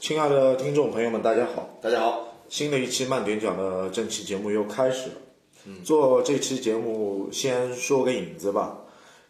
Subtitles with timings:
[0.00, 1.68] 亲爱的听众朋友们，大家好！
[1.82, 5.14] 大家好，新的一期慢点讲的正期节目又开始了。
[5.66, 8.78] 嗯做这期节目先说个引子吧。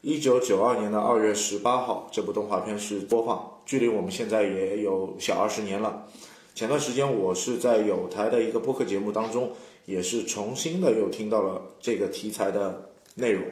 [0.03, 6.07] 一九九二年的二月十八号，这部动画片是播放，距离我们现在也有小二十年了。
[6.55, 9.51] 前段时间我是在有台的一个播客节目当中，
[9.87, 13.43] 也是重新的又听到了这个题材的内容。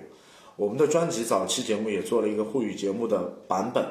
[0.57, 3.83] 我们的专辑早期节目也做了一个沪语节目的版本。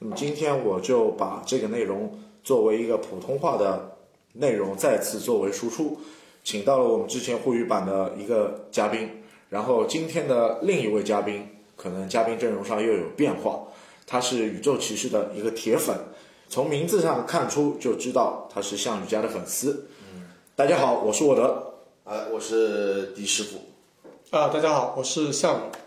[0.00, 2.12] 那么今天我就把这个内容
[2.44, 3.96] 作为一个普通话的
[4.34, 5.98] 内容再次作为输出，
[6.44, 9.08] 请到了我们之前沪语版的一个嘉宾，
[9.48, 13.64] 然后今天的另一位嘉宾，可能嘉宾阵容上又有变化，
[14.06, 15.96] 他是宇宙骑士的一个铁粉，
[16.48, 19.88] 从名字上看出就知道他是项羽家的粉丝。
[20.12, 21.72] 嗯，大家好，我是沃德。
[22.04, 23.56] 啊，我是狄师傅。
[24.36, 25.83] 啊，大家好，我是项羽。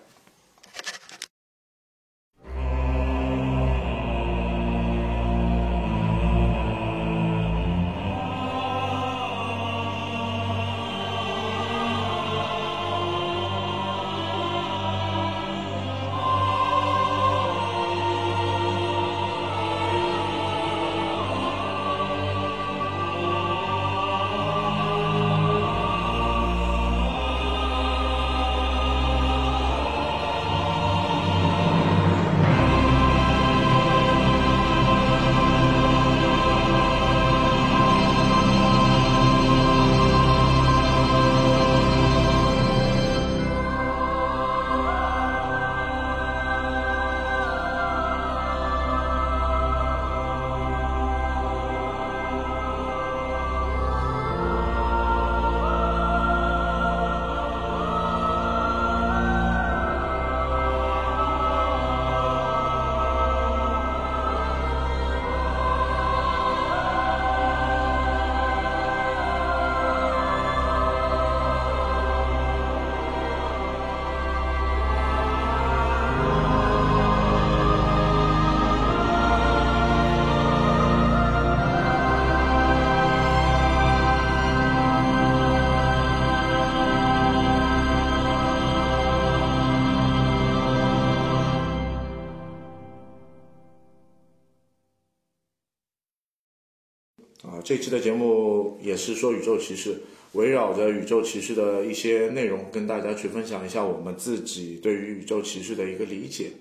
[97.68, 99.98] 这期的节目也是说宇宙骑士，
[100.32, 106.52] 围绕着宇宙骑士的一些内容，跟大家去分享一下我们自己对于宇宙骑士的一个理解。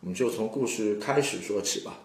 [0.00, 1.98] 我们就从故事开始说起吧。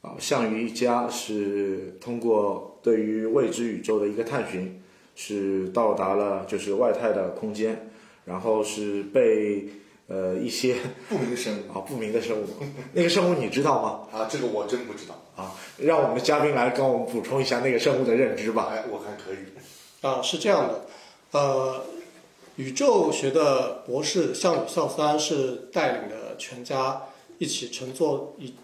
[0.00, 4.82] 啊，项羽一家是通过对于未知宇宙的一个探寻，
[5.14, 7.90] 是到达了就是外太的空间，
[8.24, 9.68] 然后是被
[10.12, 10.76] 呃一些
[11.08, 12.46] 不明生物啊不明的生物，
[12.92, 14.00] 那个生物你知道吗？
[14.12, 15.14] 啊，这个我真不知道。
[15.34, 18.68] 啊，让我们的嘉宾来跟我们补充一下那个生物的认知吧。
[18.70, 19.36] 哎，我看可以。
[20.02, 20.84] 啊，是这样的，
[21.30, 21.84] 呃，
[22.56, 27.04] 宇宙学的博士项羽孝三是带领着全家
[27.38, 28.54] 一起乘坐一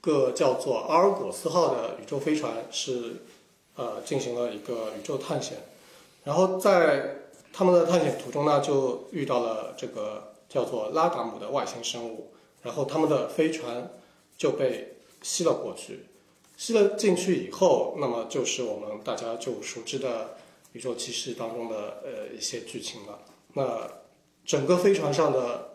[0.00, 3.16] 个叫做阿尔果斯号的宇宙飞船，是
[3.74, 5.58] 呃进行了一个宇宙探险。
[6.22, 7.16] 然后在
[7.52, 12.30] 他们的探险途中呢，就遇到了这个叫做拉达姆的外星生物，
[12.60, 13.90] 然后他们的飞船
[14.36, 16.04] 就被吸了过去。
[16.58, 20.36] 吸了进去以后，那么就是我们大家就熟知的
[20.74, 23.20] 宇宙骑士当中的呃一些剧情了。
[23.54, 23.90] 那
[24.44, 25.70] 整个飞船上的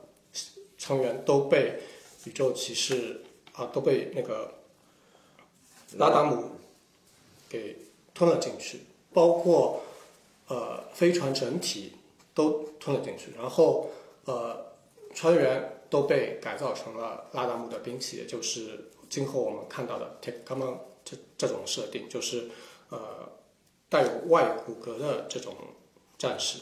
[0.77, 1.79] 成员都被
[2.25, 3.21] 宇宙骑士
[3.53, 4.53] 啊都被那个
[5.97, 6.51] 拉达姆
[7.49, 7.77] 给
[8.13, 9.81] 吞了进去，包括
[10.47, 11.93] 呃飞船整体
[12.35, 13.89] 都吞了进去，然后
[14.25, 14.66] 呃
[15.17, 18.91] 船员都被改造成了拉达姆的兵器，也就是。
[19.09, 22.49] 今后我们看到的 Take Common 这这种设定，就是
[22.89, 22.99] 呃
[23.87, 25.55] 带有外骨骼的这种
[26.17, 26.59] 战士，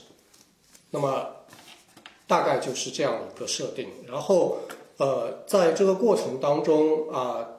[0.92, 1.28] 那么
[2.28, 3.90] 大概就是这样一个设定。
[4.08, 4.60] 然后
[4.98, 7.50] 呃在这个过程当中啊，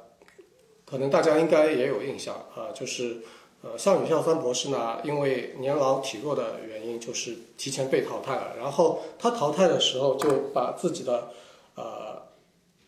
[0.84, 3.20] 可能大家应该也有印象啊，就是
[3.62, 8.56] 呃项羽孝三博士呢，因为年老体弱的原因，就是提前被淘汰了。
[8.56, 11.30] 然后他淘汰的时候，就把自己的
[11.74, 12.22] 呃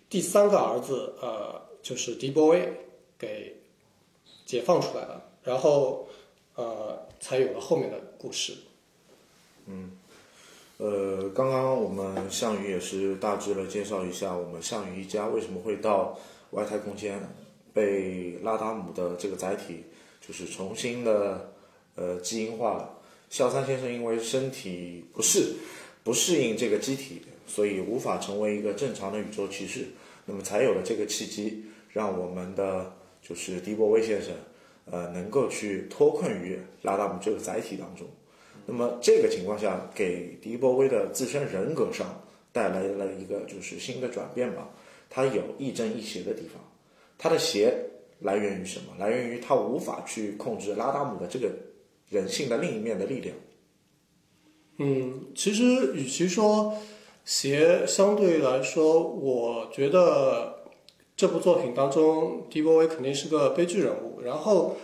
[0.08, 1.66] 第三个儿子呃。
[1.80, 2.70] 就是迪波威
[3.16, 3.56] 给
[4.44, 6.06] 解放出来了，然后
[6.56, 8.52] 呃，才有了后面的故事。
[9.66, 9.92] 嗯，
[10.78, 16.18] 呃，刚刚我们项羽也是大致的介绍一下我们项羽一家为什么会到
[16.50, 17.20] 外太空间，
[17.72, 19.84] 被拉达姆的这个载体
[20.28, 21.50] 就是重新的
[21.94, 22.94] 呃基因化了。
[23.30, 25.54] 孝三先生因为身体不适
[26.04, 29.86] 不适应这个机体，所以无法成为一个正常的宇宙骑士。
[30.26, 32.92] 那么才有了这个契机，让我们的
[33.22, 34.34] 就是迪波威先生，
[34.84, 38.06] 呃，能够去脱困于拉达姆这个载体当中。
[38.66, 42.22] 那么这个情况下，给迪波威的自身人格上
[42.52, 44.68] 带来了一个就是新的转变吧。
[45.08, 46.62] 他有亦正亦邪的地方，
[47.16, 47.74] 他的邪
[48.20, 48.94] 来源于什么？
[48.98, 51.50] 来源于他无法去控制拉达姆的这个
[52.08, 53.36] 人性的另一面的力量。
[54.78, 56.76] 嗯，其实与其说
[57.24, 60.64] 邪，相对来说，我觉得
[61.16, 64.20] 这部作品当中，迪波威肯定是个悲剧人物。
[64.22, 64.76] 然后，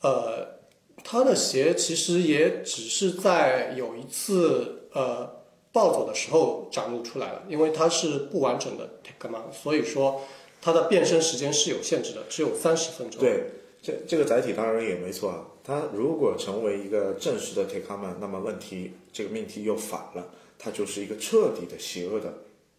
[0.00, 0.60] 呃，
[1.02, 5.42] 他的邪其实也只是在有一次呃
[5.72, 10.22] 暴走的时候展露出来了，因为他是不完整的 take man，所以说
[10.62, 13.20] 它的变身时间是有限制的，只有三十分钟。
[13.20, 13.44] 对，
[13.82, 15.44] 这这个载体当然也没错啊。
[15.64, 22.32] 它如果成为一个正式的 take man，那么问题这个命题又反了，它就是一个彻底的邪恶的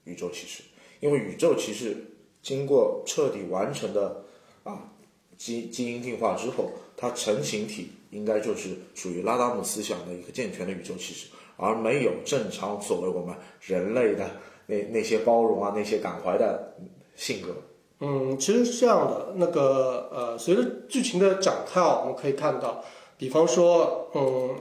[0.05, 0.63] 宇宙骑士，
[1.01, 1.97] 因为宇宙骑士
[2.41, 4.23] 经过彻底完成的
[4.63, 4.89] 啊
[5.37, 11.27] 基基因进化之后，它成形体应该就是属于拉达姆思想的一个健全的宇宙骑士，
[11.57, 14.29] 而没有正常所谓我们人类的
[14.67, 16.75] 那那些包容啊、那些感怀的
[17.15, 17.55] 性格。
[18.05, 22.83] 嗯，其实是这样的，那个呃，随着剧情的展开啊，我们可以看到，
[23.17, 24.57] 比方说，嗯，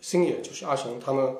[0.00, 1.36] 星野就是阿雄他们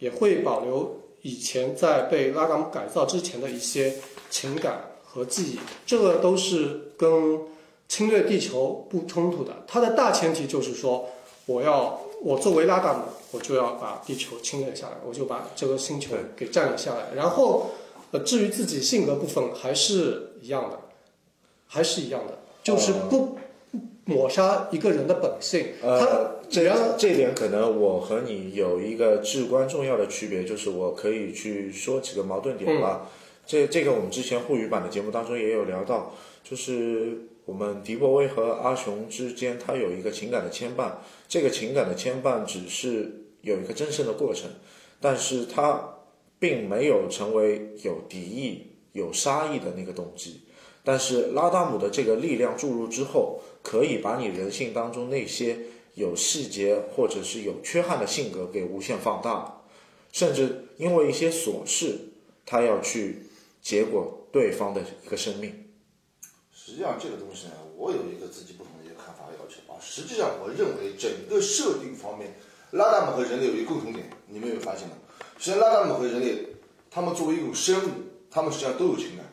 [0.00, 3.94] 也会保留以前在被拉达姆改造之前的一些
[4.28, 7.40] 情感和记忆，这个都是跟
[7.88, 9.64] 侵略地球不冲突的。
[9.66, 11.08] 它的大前提就是说，
[11.46, 17.70] 我要我作为拉达姆，我就要把地球侵略下来，我就把这个星球给占领下来，然后。
[18.12, 20.78] 呃，至于自己性格部分还是一样的，
[21.66, 23.36] 还是一样的，就是不
[24.04, 25.72] 抹杀一个人的本性。
[25.82, 26.62] 呃，这
[26.96, 33.10] 这点可能我和你有一个至关重要的区别，就是我可以去说几个矛盾点吧。
[33.44, 36.14] 这这个我们之前沪语版的节目当中也有聊到，
[36.44, 40.92] 就是我们迪波威和阿雄之间，他有一个情感的牵绊，
[41.28, 44.48] 这个情感的牵绊只是有一个真正的过程，
[45.00, 45.95] 但是他。
[46.38, 50.42] 并没有成为有敌意、有杀意的那个动机，
[50.84, 55.58] 但是拉达姆的这个力量注入之后，可以把你人性当中那些
[55.94, 59.62] 有细节或者是有缺憾的性格给无限放大，
[60.12, 61.98] 甚至因为一些琐事，
[62.44, 63.22] 他要去
[63.62, 65.64] 结果对方的一个生命。
[66.52, 69.78] 实际上，这个东西呢，我有一个自己不同的一个看法要求啊。
[69.80, 72.34] 实际上，我认为整个设定方面，
[72.72, 74.96] 拉达姆和人类有一个共同点，你们有发现吗？
[75.38, 76.46] 实际上，拉达姆和人类，
[76.90, 77.90] 他们作为一种生物，
[78.30, 79.26] 他们实际上都有情感。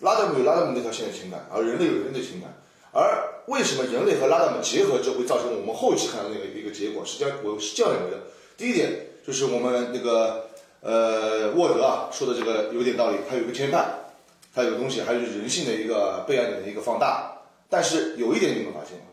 [0.00, 2.52] 拉达姆有拉达姆那条线的情感，而人类有人类的情感。
[2.92, 7.02] 而为什么人类和拉达姆结合之后会造成我们后期看到那个一个结果？
[7.04, 8.18] 实际上，我是这样认为的。
[8.56, 10.50] 第一点就是我们那个
[10.80, 13.86] 呃沃德啊说的这个有点道理，他有个牵绊，
[14.54, 17.32] 他有个东西，还有人性的一个被爱的一个放大。
[17.70, 19.04] 但是有一点你们发现吗？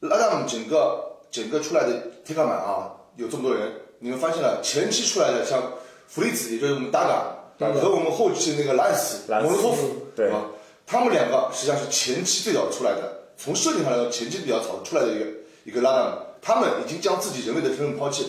[0.00, 3.70] 拉达姆整个整个出来的铁卡满啊，有这么多人。
[3.98, 5.72] 你们发现了前期出来的像
[6.06, 10.46] 弗利兹，也就是我们达嘎和我们后期那个兰斯蒙洛托夫，对吧？
[10.86, 15.26] 他们两个实际上是前期最早出来的，从设定上来说，前期比较早出来的一个
[15.64, 18.28] 一个拉达姆，他们已经将自己人类的身份抛弃了，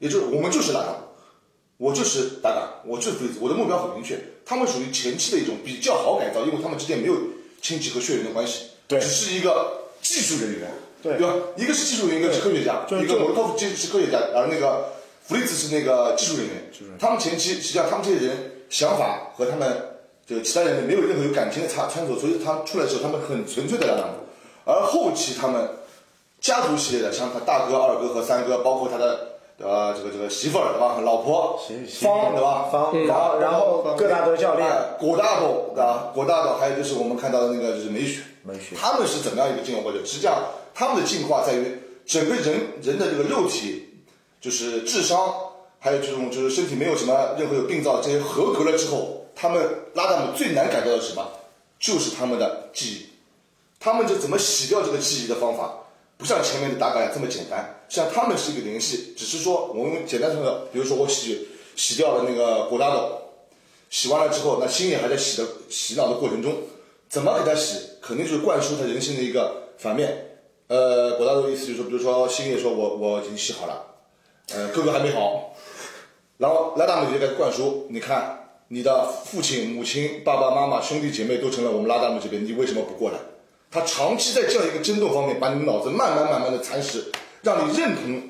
[0.00, 0.96] 也就是我们就是拉达姆，
[1.78, 4.18] 我就是达嘎，我就是弗利兹，我的目标很明确。
[4.44, 7.14] 他们属于前期的一种比较好改造，因为他们之间没有
[7.62, 10.70] 亲戚和血缘的关系，对，只是一个技术人员，
[11.02, 11.34] 对对吧？
[11.56, 14.92] 一个是技术人员，一个是科学家，一个蒙洛托夫是科学家，而那个。
[15.26, 24.12] 弗利兹是那个技术人员，他们前期实际上他们这些人想法和他们就其他人没有任何有感情的差穿着，所以他出来的时候他们很纯粹的拉达姆，
[24.66, 25.66] 而后期他们
[26.42, 31.58] 家族系列的，像他大哥、二哥和三哥，包括他的呃这个这个媳妇儿对吧，老婆
[32.02, 40.04] 方对吧，方方，然后各大的教练，郭大宝对吧，郭大宝，还有就是我们看到的那个就是美雪，美雪，他们是怎么样一个进化过程？
[40.04, 40.36] 实际上
[40.74, 43.83] 他们的进化在于整个人人的这个肉体。
[44.44, 45.34] 就是智商，
[45.78, 51.26] 还有这种就是身体没有什么任何有病灶这些合格了之后，他们拉达姆最难改掉的是什么？
[51.80, 53.06] 就是他们的记忆。
[53.80, 55.86] 他们就怎么洗掉这个记忆的方法，
[56.18, 57.86] 不像前面的大概这么简单。
[57.88, 63.22] 像他们是一个联系，只是说我们简单说的，比如说我洗洗掉了那个果大豆，
[63.88, 66.52] 洗完了之后，那心也还在洗的洗脑的过程中，
[67.08, 67.78] 怎么给他洗？
[68.02, 70.38] 肯定就是灌输他人性的一个反面。
[70.68, 73.93] 呃，果大豆的意思就是说，比如说心也说我我已经洗好了。
[74.52, 75.54] 呃，哥哥还没好，
[76.38, 83.18] 然后拉达姆就开始灌输，你看你的父亲、母亲、爸爸妈妈、兄弟姐妹都成了我们拉达姆这边，你为什么不过来？
[83.70, 87.10] 他长期在这样一个争斗方面，把你脑子慢慢慢慢的蚕食，
[87.42, 88.22] 让你认同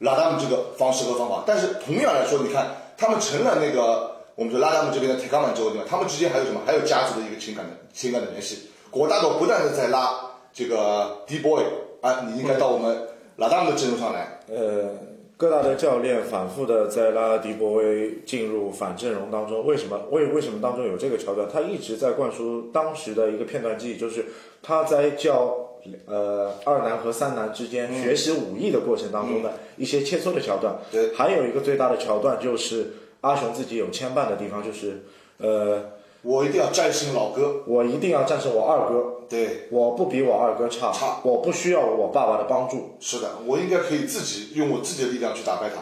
[0.00, 1.44] 拉达姆这个方式和方法。
[1.46, 2.66] 但是同样来说，你看
[2.98, 5.86] 他们成了那个我们说拉达姆这边的铁钢曼之后，对吧？
[5.88, 6.60] 他们之间还有什么？
[6.66, 8.70] 还有家族的一个情感的情感的联系。
[8.90, 10.20] 果大豆不断的在拉
[10.52, 11.62] 这个 D boy
[12.02, 14.40] 啊，你应该到我们拉达姆的阵容上来。
[14.48, 14.90] 呃，
[15.40, 19.98] 戈达德教练反复的在拉迪波威进入反阵容当中，为什么？
[20.10, 21.48] 为为什么当中有这个桥段？
[21.50, 24.26] 他一直在灌输当时的一个片段记忆，就是
[24.62, 30.76] 他在教呃二男和三男之间学习武艺的过程当中的一些切磋的桥段。
[30.92, 32.88] 对还有一个最大的桥段就是
[33.22, 35.04] 阿雄自己有牵绊的地方，就是
[35.38, 35.82] 呃，
[36.22, 37.62] 我一定要战胜老哥。
[37.66, 42.96] 我一定要战胜我二哥，对，我不比我二哥差，差我不需要我爸爸的帮助。
[43.00, 45.76] 是的，我应该可以自己用我自己的力量去打败他。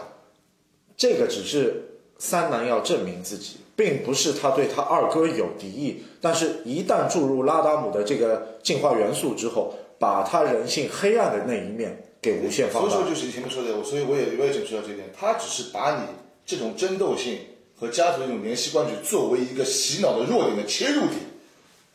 [0.97, 6.02] 这个只是三男要证明自己，并不是他对他二哥有敌意。
[6.21, 13.11] 但是，一旦注入拉达姆的这个进化元素之后，把他人性黑暗的那一面给无限放大所以说，。
[13.11, 16.02] 就是你前面说的，我所以我也我也证实到这一点，他只是把你
[16.45, 17.38] 这种争斗性
[17.80, 21.20] 和家族的这种联系关系作为一个洗脑的弱点的切入点，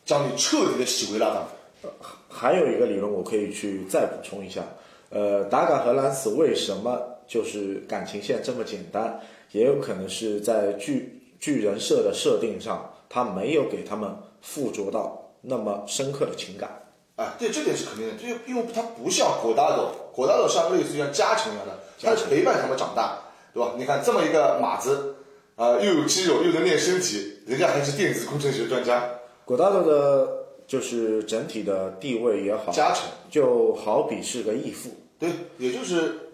[0.04, 1.88] 将你彻底的洗回拉达姆。
[2.28, 4.62] 还有一个理论，我可以去再补充一下。
[5.10, 9.20] 呃，达嘎和兰斯为什么就是感情线这么简单？
[9.52, 14.10] 也有可能是在巨巨人设的设定上，他没有给他们
[14.40, 16.70] 附着到那么深刻的情感。
[17.16, 23.18] 啊，对，这点是肯定的，因为因为它不像果大豆，果大豆像类似于像家禽一样的，它是陪伴他们长大，
[23.52, 23.74] 对吧？
[23.78, 25.13] 你看这么一个马子，
[25.56, 29.08] 啊、又有肌肉又能练身体，人家还是电子工程学专家，
[29.44, 30.28] 果大豆的，
[30.66, 36.30] 就是整体的地位也好，家臣，就好比是个义父，对，也就是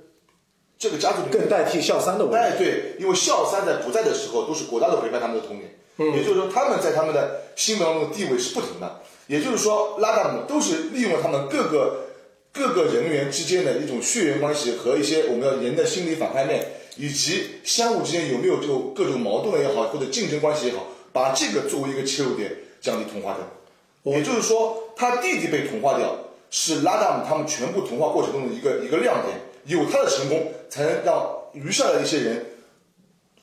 [0.78, 2.36] 这个家族更代替孝三的位置。
[2.38, 5.78] 哎，对，因为孝三在不在的时候，都是国大的陪伴他们的童年。
[5.98, 9.00] 嗯，也就是说，他们在他们的心目当中的地位是不同的。
[9.26, 12.06] 也就是说，拉达姆都是利用了他们各个
[12.52, 16.66] 各个人员之间的一种血缘关系和一些我们要人的心理反叛面，
[17.00, 24.12] 以及相互之间有没有就各种矛盾也好，或者竞争关系也好，把这个作为一个切入点，将你同化掉。
[24.12, 26.14] 也就是说，他弟弟被同化掉，
[26.50, 29.38] 是拉达姆他们全部同化过程中的一个一个亮点。
[29.66, 32.46] 有他的成功，才能让余下的一些人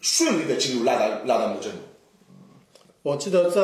[0.02, 1.82] 顺利的进入拉达拉达姆的阵容。
[3.04, 3.62] 我记得在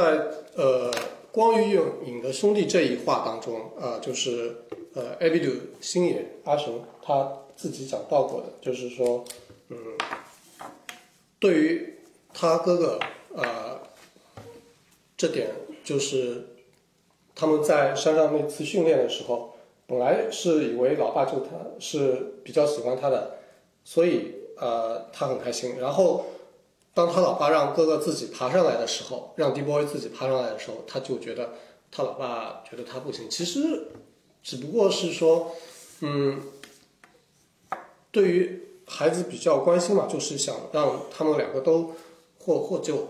[0.55, 0.91] 呃
[1.31, 4.55] 《光与影的兄弟》这一话当中，呃，就是
[4.93, 9.25] 呃艾比鲁星野阿雄他自己讲到过的，就是说，
[9.69, 9.77] 嗯，
[11.39, 11.99] 对于
[12.33, 12.99] 他哥哥
[13.35, 13.81] 呃
[15.17, 15.51] 这点，
[15.83, 16.47] 就是
[17.35, 19.55] 他们在山上那次训练的时候，
[19.87, 23.39] 本来是以为老爸就他是比较喜欢他的，
[23.83, 26.25] 所以呃他很开心，然后。
[26.95, 31.55] 当他老爸让哥哥自己爬上来的时候，让迪波威自己爬上来的时候，他就觉得
[31.89, 33.27] 他老爸觉得他不行。
[33.27, 33.87] 其实
[34.43, 35.55] 只不过是说，
[36.01, 36.39] 嗯，
[38.11, 41.93] 对于孩子比较关心嘛，就是想让他们两个都
[42.39, 43.07] 获获救。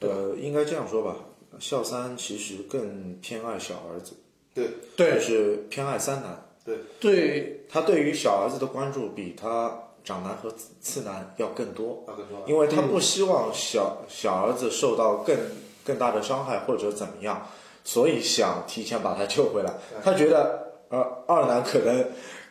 [0.00, 1.16] 呃，应该这样说吧，
[1.58, 4.12] 孝三其实更偏爱小儿子，
[4.54, 4.68] 对。
[4.96, 6.42] 就，是偏爱三男。
[6.64, 15.36] 对，对，他对于小儿子的关注比他长男和次男要更多，大哥说，因为他不希望小小儿子受到更
[15.84, 17.46] 更大的伤害或者怎么样，
[17.84, 19.72] 所以想提前把他救回来。
[20.02, 22.04] 他觉得呃二男可能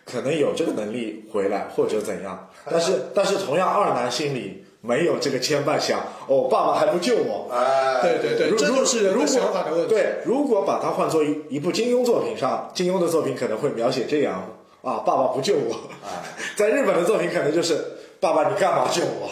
[0.06, 7.50] 可能有这个能力回来或者怎样，但是但是同样二男心里没有这个牵绊，想哦爸爸还不救我。
[7.52, 9.90] 哎，对对对，如这就是人的如果想法的问题。
[9.90, 15.76] 对，如果把它换作一一部金庸作品上，金庸的作品可能会描写这样啊，爸爸不救我。
[16.56, 17.84] 在日本的作品可能就是
[18.20, 19.30] 爸爸你干嘛救我？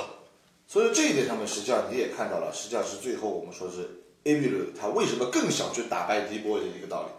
[0.68, 3.88] 所以这一点上面，实际上你也看到了，实际上是最后我们说是
[4.24, 7.10] A B 鲁他为什么更想去打败迪波的一个道理。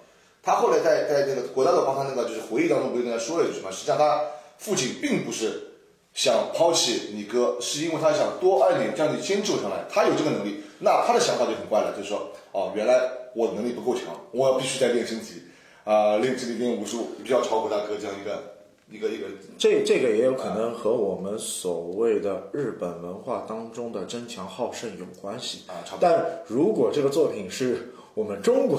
[0.44, 3.72] 他后来在在那个国大的帮他那个就是回忆当中，不是跟他说了一句什么？
[3.72, 4.20] 实际上他
[4.58, 5.72] 父亲并不是
[6.12, 9.84] 想抛弃你哥，是因为他想多爱你，将你先救上来。
[9.90, 13.00] 他有这个能力，那他的想法就很怪了，就是说，哦，原来
[13.34, 15.42] 我能力不够强，我必须在练身体，
[15.84, 18.42] 啊、练智力、练武术，必须要超过他哥这样一个
[18.90, 19.26] 一个一个
[19.58, 28.78] 这这个也有可能和我们所谓的日本文化当中的争强好胜有关系啊差不多但如果这个作品是我们中国，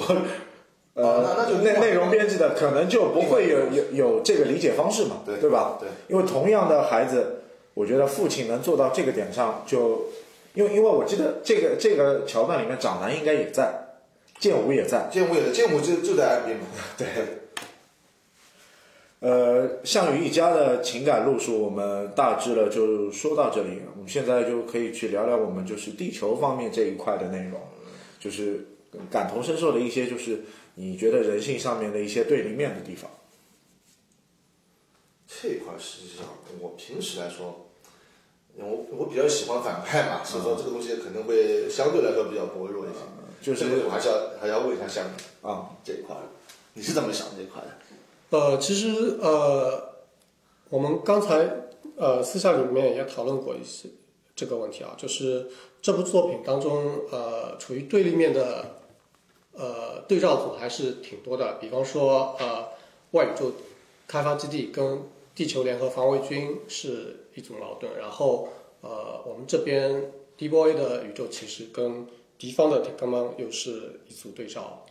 [0.96, 5.78] 呃，哦那那就内内容编辑的，可能就不会有有有这个理解方式嘛，对对吧？
[5.80, 7.42] 对，因为同样的孩子，
[7.74, 10.08] 我觉得父亲能做到这个点上就，
[10.54, 13.74] 因为因为我记得这个这个桥段里面长男应该也在，
[14.40, 16.66] 剑武也在，剑武也在剑武就就在岸边嘛，
[16.98, 17.08] 对。
[19.22, 23.82] 呃，项羽一家的情感路数，我们大致的就说到这里。
[23.96, 27.60] 我们现在就可以去聊聊我们就是地球方面这一块的内容，
[28.20, 28.68] 就是
[29.10, 30.42] 感同身受的一些，就是
[30.76, 33.10] 你觉得人性上面的一些对立面的地方。
[35.28, 36.26] 这一块实际上，
[36.60, 37.68] 我平时来说，
[38.56, 43.00] 我我比较喜欢反派嘛，所以说这个东西可能会相对来说比较薄弱一些。
[43.42, 46.16] 就是这个我还是要还要问一下下你啊，这一块，
[46.74, 48.38] 你是怎么想这一块的？
[48.38, 49.98] 呃，其实呃，
[50.70, 51.48] 我们刚才
[51.96, 53.90] 呃私下里面也讨论过一些
[54.36, 55.48] 这个问题啊，就是
[55.80, 58.75] 这部作品当中呃处于对立面的
[59.58, 62.70] 呃对照组还是挺多的，比方说呃
[63.12, 63.52] 外宇宙
[64.08, 65.02] 开发基地跟
[65.34, 68.50] 地球联合防卫军是一组矛盾，然后
[68.82, 72.08] 呃我们这边 D boy 的宇宙骑士跟
[72.38, 74.86] 敌方的 t e k a m a n 又是一组对照，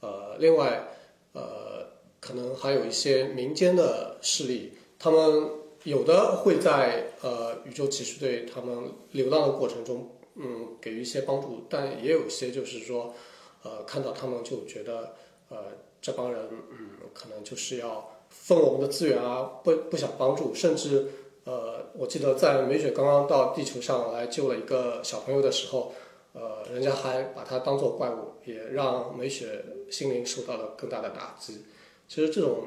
[0.00, 0.88] 呃，另外
[1.32, 1.86] 呃
[2.20, 5.50] 可能还有一些民间的势力，他们
[5.84, 13.14] 有的会在呃宇宙骑士队他们流浪的过程中，嗯，给予一些帮助，但也有些就是说，
[13.62, 15.14] 呃，看到他们就觉得，
[15.48, 15.56] 呃，
[16.00, 21.08] 这帮人，嗯，可能就是要分我们的资源啊，不不想帮助，甚至，
[21.44, 25.92] 呃，我记得在美雪刚刚到地球上来救了一个小朋友的时候，
[26.32, 31.64] 呃，人家还把他当做怪物，也让美雪心灵受到了更大的打击。
[32.08, 32.64] 其实这种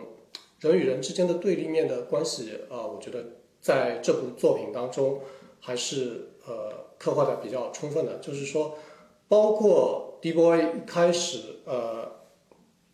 [0.59, 3.23] 人与人之间的对立面的关系，啊、我觉得
[3.59, 5.21] 在这部作品当中
[5.59, 8.19] 还是呃刻画的比较充分的。
[8.19, 8.77] 就是说，
[9.27, 12.11] 包括 D boy 一开始呃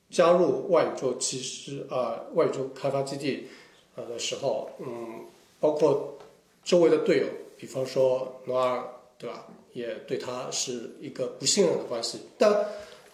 [0.09, 3.47] 加入外宇宙骑士啊、外宇宙开发基地
[3.95, 6.17] 呃的时候，嗯，包括
[6.61, 8.83] 周围的队友，比方说诺尔，
[9.17, 9.47] 对吧？
[9.71, 12.65] 也对他是一个不信任的关系，但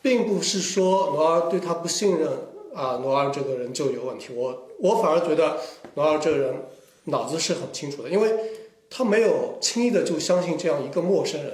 [0.01, 2.27] 并不是说诺尔对他不信任
[2.73, 4.33] 啊，诺尔这个人就有问题。
[4.33, 5.59] 我我反而觉得
[5.93, 6.55] 诺尔这个人
[7.03, 8.35] 脑子是很清楚的，因为
[8.89, 11.53] 他没有轻易的就相信这样一个陌生人，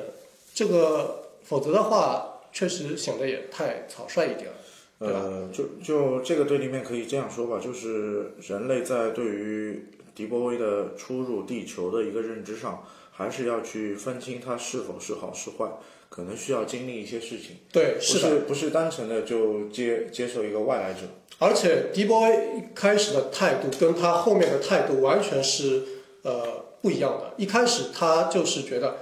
[0.55, 4.56] 这个否则的话，确实显得也太草率一点了。
[5.00, 15.68] 对吧呃，就就这个对立面可以这样说吧，就是人类在对于迪波威的出入地球的一个认知上，还是要去分清它是否是好是坏，
[16.08, 18.30] 可能需要经历一些事情，对，是的。
[18.30, 21.02] 是不是单纯的就接接受一个外来者。
[21.40, 25.84] 而且 D boy 一开始的态度跟他后面的态度完全是
[26.22, 27.34] 呃不一样的。
[27.36, 29.00] 一开始他就是觉得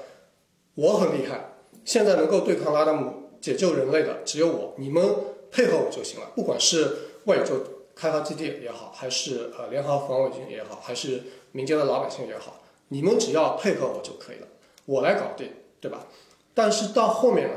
[0.75, 1.53] 我很厉害，
[1.85, 5.03] 现在能够对抗拉达姆解救人类的只有我，你们
[5.51, 6.31] 配合我就行了。
[6.35, 7.61] 不管是外宇宙
[7.95, 14.47] 开发基地也好，还是呃联合防卫军也好，还是民间的老百姓也好，你们只要配合我就可以了，
[14.85, 15.49] 我来搞定，
[15.81, 16.07] 对吧？
[16.53, 17.55] 但是到后面呢，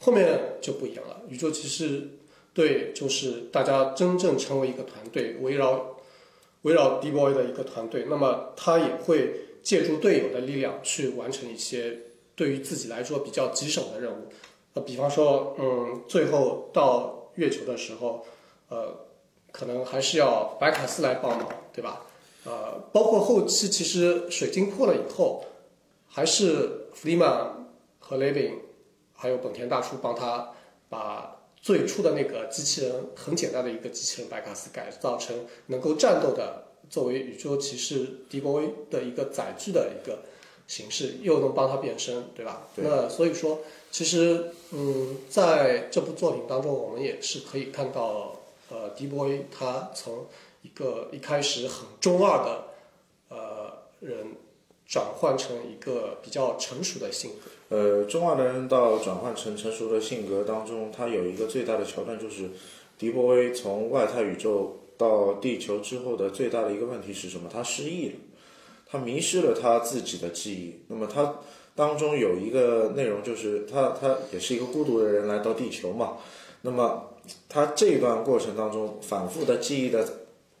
[0.00, 1.20] 后面就不一样了。
[1.28, 2.08] 宇宙骑士
[2.54, 5.96] 队就是大家真正成为一个团队，围绕
[6.62, 11.98] 围绕 D boy 的一个团队，那么他也会借助队友的力量去完成一些
[12.34, 14.28] 对于自己来说比较棘手的任务。
[14.74, 18.24] 呃，比方说，嗯，最后到月球的时候，
[18.68, 18.94] 呃，
[19.50, 22.06] 可能还是要白卡斯来帮忙，对吧？
[22.44, 25.44] 呃，包括后期其实水晶破了以后，
[26.08, 28.58] 还是弗利曼和雷宾
[29.14, 30.50] 还有本田大叔帮他
[30.88, 40.18] 把最初的那个机器人很简单的一个机器人白卡斯改造成能够战斗的，作为宇宙骑士迪波威的一个载具的一个
[40.72, 42.66] 形式，又能帮他变身，对吧？
[42.74, 43.58] 对那所以说，
[43.90, 50.24] 其实嗯，在这部作品当中，我们也是可以看到，呃，迪波威他从
[50.62, 52.64] 一个一开始很中二的
[53.28, 54.28] 呃人，
[54.86, 57.76] 转换成一个比较成熟的性格。
[57.76, 62.48] 呃，中二的人到转换成成熟的性格当中，他有一个最大的桥段，就是
[62.96, 67.50] 迪波威从外太宇宙到地球之后的最大的一个问题是什么？
[67.52, 68.14] 他失忆了，
[68.92, 70.80] 他迷失了他自己的记忆。
[70.88, 71.36] 那么他
[71.74, 76.18] 当中有一个内容就是他他也是一个孤独的人来到地球嘛，
[76.60, 77.14] 那么
[77.48, 80.06] 他这一段过程当中反复的记忆的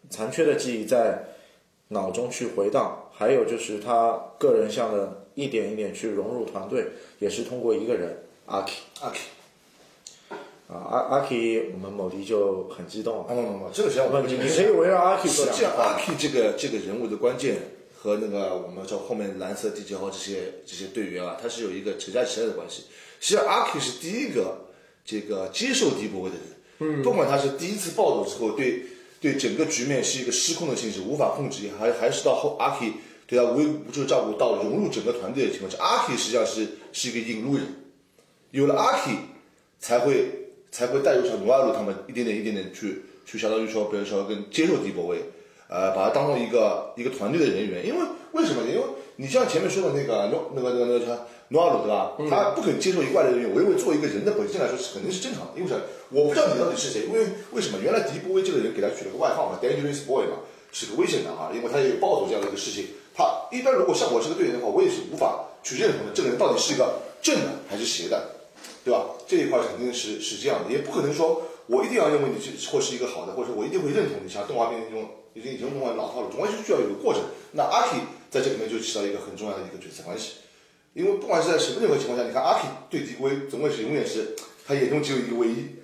[0.08, 1.24] 残缺的记忆在
[1.88, 6.86] 脑中去回荡，还有就是他个人向的一点一点去融入团队，
[7.18, 10.34] 也是通过一个人阿 K 阿 K，
[10.68, 15.98] 啊阿阿 K，我们某迪就很激动啊，啊不不不，这个实际上我问题你可以围绕阿 K 说两实际上，阿。
[15.98, 17.56] K 这个这个人物的关键
[18.02, 22.82] 和那个我们叫后面蓝色地球号这些这些队员啊，他是有一个扯家起来的关系。
[23.20, 24.66] 实际上，阿 K 是第一个
[25.04, 26.44] 这个接受迪博威的人。
[26.80, 28.82] 嗯，不管他是第一次暴走之后对
[29.20, 32.92] 对整个局面是一个失控的性质，无法控制，还还是到后阿 K
[33.28, 37.64] 对他无微不至照顾到融入整个团队的情况下，阿 K 实际上是是一个引路人。
[38.50, 39.12] 有了阿 K，
[39.78, 45.22] 才会才会带入像努阿鲁他们一点点一点点去去相当于说，比如说跟接受迪博威，
[45.72, 47.86] 呃，把他当做一个一个团队的人员。
[47.86, 48.00] 因为
[48.32, 48.68] 为什么呢？
[48.70, 48.82] 因为
[49.16, 52.12] 你像前面说的那个诺那个那个那个啥诺阿鲁对吧？
[52.28, 55.52] 他不肯接受一个外来人员，我认为作为一个人的本性来说是肯定是正常的。
[55.56, 55.76] 因为啥？
[56.10, 57.78] 我不知道你到底是谁，因为为什么？
[57.82, 62.88] 原来迪波威这个人给他取了个外号嘛，Dangerous Boy 嘛，是个危险男孩，因为他也有暴走这样的一个事情。
[63.16, 68.36] 他一般如果像我是个队员的话，我也是无法去认同的这个人到底是一个正的还是邪的。
[68.84, 69.06] 对吧？
[69.28, 77.22] 这一块肯定是是这样的，也不可能说我一定要认为你是或是一个好的，或者说我一定会认同你，像动画片那种已经以前动画老套路，总归是需要有个过程。
[77.52, 77.98] 那阿 K
[78.30, 80.36] 在这里面就起到一个很重要的一个角色关系，
[80.94, 84.34] 因为不管是在什么任何情况下，你看阿 K 对敌归总归是永远是
[84.66, 85.76] 他眼中只有一个唯一。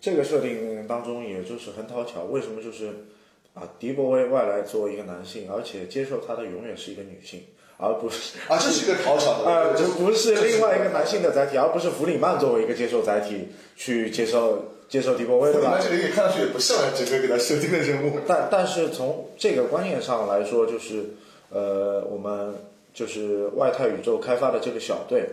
[0.00, 2.22] 这个设定当中，也就是很讨巧。
[2.22, 3.06] 为什么就是
[3.52, 7.42] 啊，迪波威外来作为一个男性，而且接受他的永远是一个女性，
[7.78, 15.78] 而不是啊，这是一个讨巧的， 呃，这不不是另外一个男性的载体，而不是弗里曼作为一个接受载体去接受接受迪博威，对吧？
[15.82, 18.18] 这个也看上去也不像整个给他设定的人物。
[18.26, 21.10] 但但是从这个观念上来说，就是
[21.50, 22.54] 呃，我们
[22.94, 25.28] 就是外太宇宙开发的这个小队，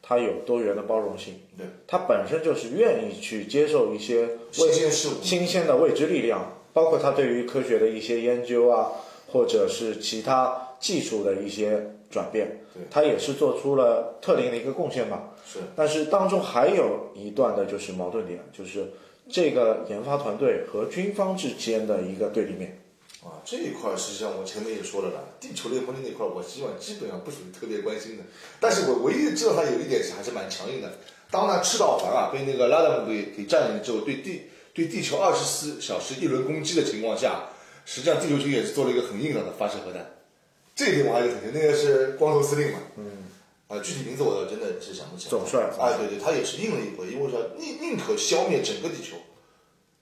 [0.00, 8.92] 它有多元的包容性，对，它本身就是愿意去接受一些新鲜事物新鲜的未知力量，包括它对于科学的一些研究啊，
[9.32, 15.29] 或者是其他技术的一些转变，对它也是做出了特定的一个贡献吧。
[15.50, 18.92] 是，但是当中还有一段的就是矛盾点，就是
[19.28, 22.78] 这个研发团队和军方之间的一个对立面。
[23.22, 28.22] 啊，这一块儿实际上我前面也说了啦，地球联盟的那块儿，我基本基本上不属于特别关心的。
[28.58, 30.90] 但是我唯一知道它有一点是还是蛮强硬的。
[31.30, 37.50] 当那赤道环啊被那个拉达姆给给占领之后，对地对地球二十四小时一轮攻击的情况下，
[37.84, 40.14] 实际上地球军也是做了一个很硬朗的发射核弹。
[40.74, 42.78] 这一点我还是很清，那个是光头司令嘛。
[42.96, 43.04] 嗯。
[43.70, 45.30] 啊，具体名字我倒真的是想不起来。
[45.30, 49.16] 总帅啊，对对，他也是应了一回，因为说宁宁可消灭整个地球，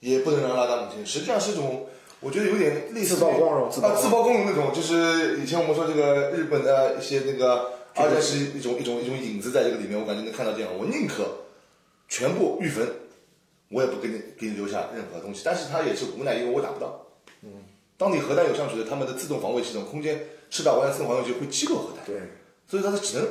[0.00, 1.04] 也不能让拉达姆进。
[1.04, 1.86] 实际上是一种，
[2.20, 11.44] 我觉得有点类似于自曝光荣自啊，自曝光荣那种，就是以前我们说这个日本的一些那个二战是一种一种一种影子在这个里面，我感觉能看到这样，我宁可
[12.08, 12.88] 全部预焚，
[13.68, 15.42] 我也不给你给你留下任何东西。
[15.44, 17.04] 但是他也是无奈，因为我打不到。
[17.42, 17.50] 嗯，
[17.98, 22.16] 当你核弹有上去了，他们的自动防卫系统、空间赤道湾自动防卫就会击落核弹，对，
[22.66, 23.26] 所以他是只能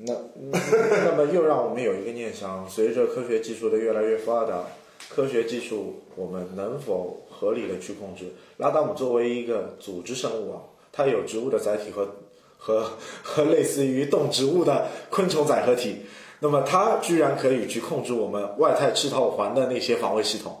[0.00, 0.14] 那
[1.04, 4.64] 那么又让我们有一个念想：随着科学技术的越来越发达，
[5.08, 8.26] 科学技术我们能否合理的去控制？
[8.58, 12.08] 拉达姆作为一个组织生物啊，它有植物的载体和
[12.56, 16.02] 和和类似于动植物的昆虫载合体，
[16.40, 20.56] 那么它居然可以去控制我们外太赤道环的那些防卫系统，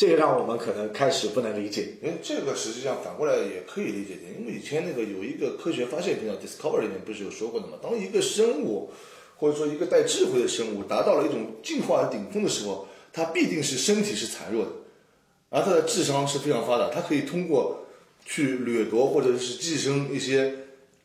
[0.00, 1.88] 这个让我们可能开始不能理解。
[2.02, 7.74] 哎，这个实际上反过来也可以理解的，因为以前那个有一个科学发现频道 Discovery 里面不是有说过的嘛？
[7.82, 8.90] 当一个生物
[9.36, 14.70] 或者说一个带智慧的生物达到了一种进化的顶峰的时候，它必定是身体是残弱的，
[15.50, 17.84] 而它的智商是非常发达，它可以通过
[18.24, 20.54] 去掠夺或者是寄生一些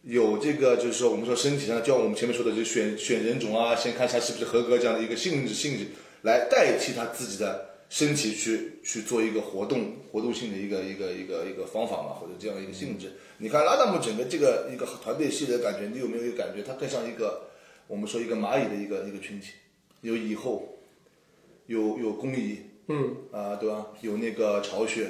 [0.04, 5.88] 有这个就是说我们说身体上，就像我们前面说的，就选选人种啊，先看一下是不是合格这样的一个性质性质，
[6.22, 13.14] 来代替他自己的身体去去做一个活动活动性的一个一个一个一个方法嘛，或者这样一个性质。
[13.38, 16.64] 你看拉达姆整个这个一个团队系列的感觉，你有没有一个感觉？
[16.64, 17.50] 它更像一个
[17.88, 19.52] 我们说一个蚂蚁的一个一个群体，
[20.02, 20.80] 有蚁后，
[21.68, 23.88] 有有工蚁，嗯，啊，对吧？
[24.02, 25.08] 有那个巢穴，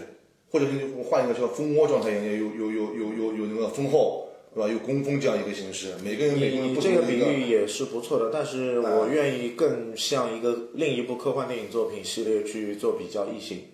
[0.49, 4.24] 或者是我换一个说蜂窝状态一样，有有有有有有那个蜂后，
[4.55, 4.69] 对吧？
[4.71, 7.33] 有工蜂这样一个形式，每个人每个人你这个比不同的一个。
[7.33, 13.65] 喻也是不错的，但是我愿意更像一个另一部科幻电影作品系列去做比较，异形。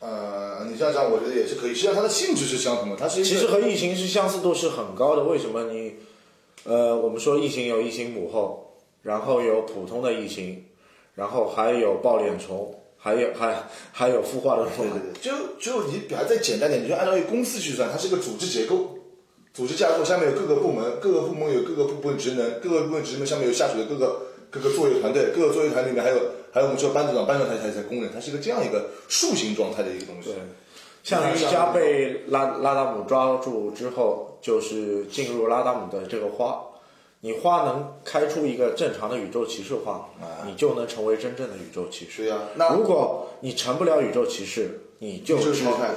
[0.00, 1.70] 呃，你这样讲，我觉得也是可以。
[1.70, 5.22] 实际上它的性质是相同的，它是其实和异形是相似度是很高的。
[5.22, 5.94] 为什么你？
[6.64, 10.64] 呃，我们说异形有异形母后，然后有普通的异形，
[11.14, 14.86] 然后还有抱脸虫，还有还还有孵化的虫。
[14.90, 18.98] 对对对，就就你比它再简单点，你就按照一个公式去算，它是一个组织结构，
[19.60, 26.16] 组织架构下面有各个部门，各个部门有各个部门职能，各个部门职能下面有下属的各个各个作业团队，各个作业团里面还有
[26.50, 30.30] 还有我们说班组长、班长才才才工人，它是一个这样一个树形状态的一个东西。
[31.02, 36.64] 像瑜伽被拉拉达姆抓住之后，就是进入拉达姆的这个花。
[37.20, 40.08] 你花能开出一个正常的宇宙骑士花，
[40.46, 42.24] 你就能成为真正的宇宙骑士。
[42.24, 45.52] 是呀，那如果你成不了宇宙骑士，你就只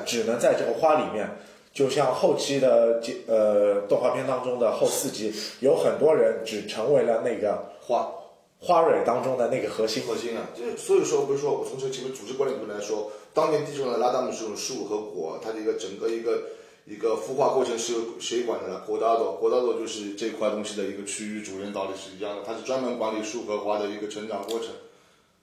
[0.05, 1.37] 只能在这个花里面，
[1.73, 8.11] 就像后期的呃动画片当中的后四集，有很多人只成为了那个花
[8.59, 10.03] 花蕊当中的那个核心。
[10.03, 16.43] 核心啊，就是所以说，不是说我从这个前面组织管理部来说，当年地球上的拉达姆这种树和果，它的一个整个一个
[16.85, 18.83] 一个孵化过程是由谁管的呢？
[18.85, 24.69] 国大佐，国大佐就是这块东西的一个区域主任，道理是一样的，它是专门管理树和花的一个成长过程，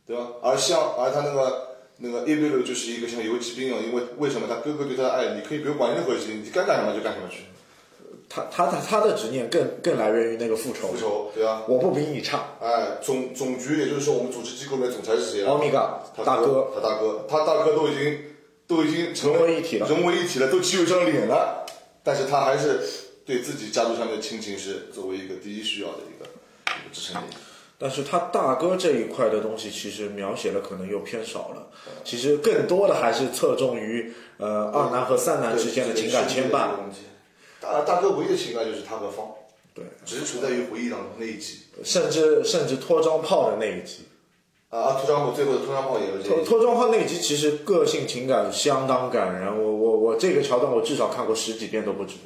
[0.06, 0.28] 对吧？
[0.42, 1.66] 而像而它那个
[2.02, 7.44] 那个 a b e 就是一个像游击兵一样，因为为什么他哥哥对他的爱，你可以不用管任何事情，你该干什么就干什么去，
[8.28, 10.96] 他他他他的执念更更来源于那个复仇复。
[10.96, 11.62] 仇，对啊？
[11.68, 15.52] 我不比你差，哎，总总局，也就是说我们组织机构里面总裁是谁啊？
[15.52, 18.18] 欧米伽他大哥，他大哥，他大哥都已经
[18.66, 21.66] 都已经成融为一体了融为一体了，都只有一张脸了，
[22.02, 22.80] 但是他还是
[23.26, 26.26] 对自己家族上面的亲情是作为一个第一需要的一个
[26.80, 27.26] 一个支撑力。
[27.82, 31.68] 但是他大哥这一块的东西，其实描写的可能又偏少了。
[32.04, 36.68] 其实更多的还是侧重于呃二男和三男之间的情感牵绊。
[37.58, 39.28] 大大哥唯一的情感就是他和方，
[39.74, 41.60] 对，只是存在于回忆当中那一集。
[41.82, 44.04] 甚至甚至脱妆炮的那一集，
[44.68, 46.44] 啊，脱妆炮最后的脱妆炮也有这脱。
[46.44, 49.48] 脱妆炮那一集其实个性情感相当感人。
[49.48, 52.16] 我我我这个桥段我至少看过十几遍都不止。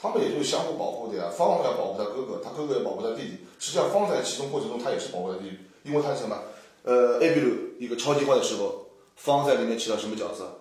[0.00, 1.24] 他们也就是相互保护的呀。
[1.30, 3.38] 方要保护他哥哥，他哥哥要保护他弟弟。
[3.58, 6.42] 实际上，方在其中过程中他也是保护他弟弟，因为他是什么？
[6.84, 10.60] 呃，A B 鲁一个超级化的时候，方在里面起到什么角色？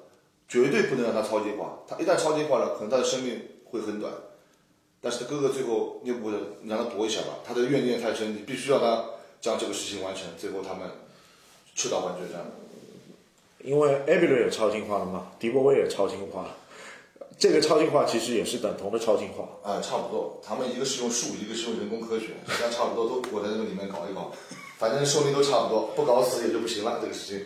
[0.50, 1.80] 绝对不能让他超级化。
[1.88, 4.12] 他一旦超级化了，可能他的生命会很短。
[5.00, 9.06] 但是他哥哥最后又不能让他搏一下吧，他的怨念太深，你必须让他
[9.40, 10.24] 将这个事情完成。
[10.38, 10.90] 最后他们
[11.76, 12.46] 赤道环决战。
[13.64, 16.56] 因为艾比瑞也超进化了嘛，迪波威也超进化了，
[17.38, 19.48] 这个超进化其实也是等同的超进化。
[19.64, 24.32] 啊，差不多，他们一个是用树，一个是用人工科学，实际上差不多，都裹在那个里面搞一搞，
[24.78, 27.46] 反正寿命都差不多，不搞死也就不行了，这个事情。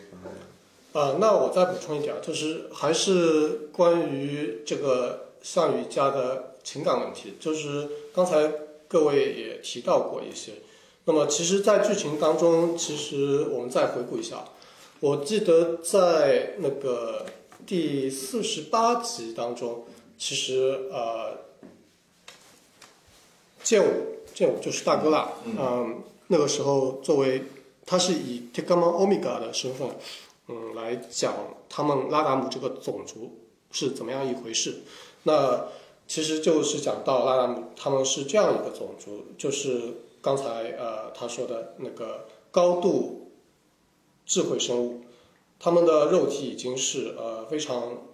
[0.93, 8.51] 呃，那我再补充一点，就是还是关于这个项羽家的情感问题，就是刚才
[8.87, 10.51] 各位也提到过一些。
[11.05, 14.45] 那么其实，在剧情当中，其实我们再回顾一下，
[14.99, 17.25] 我记得在那个
[17.65, 19.85] 第四十八集当中，
[20.17, 21.37] 其实呃，
[23.63, 27.43] 剑舞剑舞就是大哥啦，嗯、那个时候作为
[27.85, 29.89] 他是以 Tekamon Omega 的身份。
[30.47, 31.33] 嗯，来讲
[31.69, 33.37] 他们拉达姆这个种族
[33.71, 34.81] 是怎么样一回事。
[35.23, 35.67] 那
[36.07, 43.31] 其实就是讲到拉达姆他们是这样一个种族，就是刚才呃他说的那个高度
[44.25, 45.01] 智慧生物，
[45.63, 48.07] 他们的肉体已经是呃非常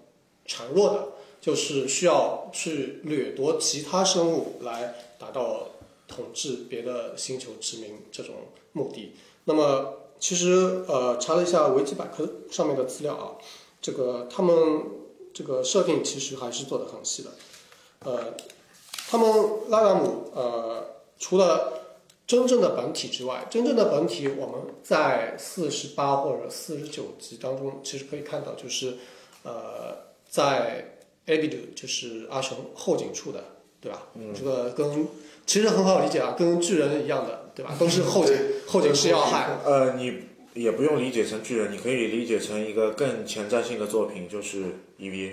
[0.45, 1.07] 孱弱的，
[1.39, 5.69] 就是需要去掠夺其他生物来达到
[6.09, 8.35] 统治别的星球殖民这种
[8.73, 9.13] 目的。
[9.45, 13.39] 那么其实呃查了一下维基百科上面的资料啊，
[13.81, 14.83] 这个他们
[15.33, 17.29] 这个设定其实还是做的很细的。
[17.99, 18.33] 呃，
[19.09, 20.85] 他们拉达姆呃
[21.17, 21.86] 除了
[22.27, 28.95] 真正的本体之外，真正的本体我们在四十八或者四十九集当中其实可以看到，就是
[29.43, 29.97] 呃
[30.29, 33.43] 在 a b i d 就是阿雄后颈处的，
[33.79, 34.09] 对吧？
[34.15, 35.07] 嗯，这个跟
[35.45, 37.73] 其实很好理解啊，跟巨人一样的，对吧？
[37.79, 38.35] 都是后颈
[38.67, 39.57] 后颈是要害。
[39.63, 40.13] 呃，你
[40.53, 44.63] 也不用理解成巨人，你可以理解成一个更前瞻性的作品，就是
[44.99, 45.31] EVA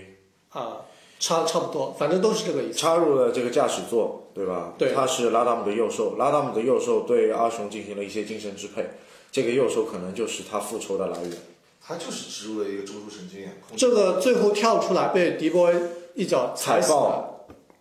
[0.51, 0.83] 啊，
[1.25, 2.79] 差差不多，反正都是这个意思。
[2.79, 4.75] 插入了这个驾驶座，对吧？
[4.77, 8.85] 对他是拉达姆的右手，拉达姆的右手对阿雄进行了一些精神支配，
[9.33, 11.33] 这个右手可能就是他复仇的来源。
[11.81, 15.73] 他就是植入了一个中枢神经这个最后跳出来被迪波
[16.15, 17.31] 一脚踩死踩的，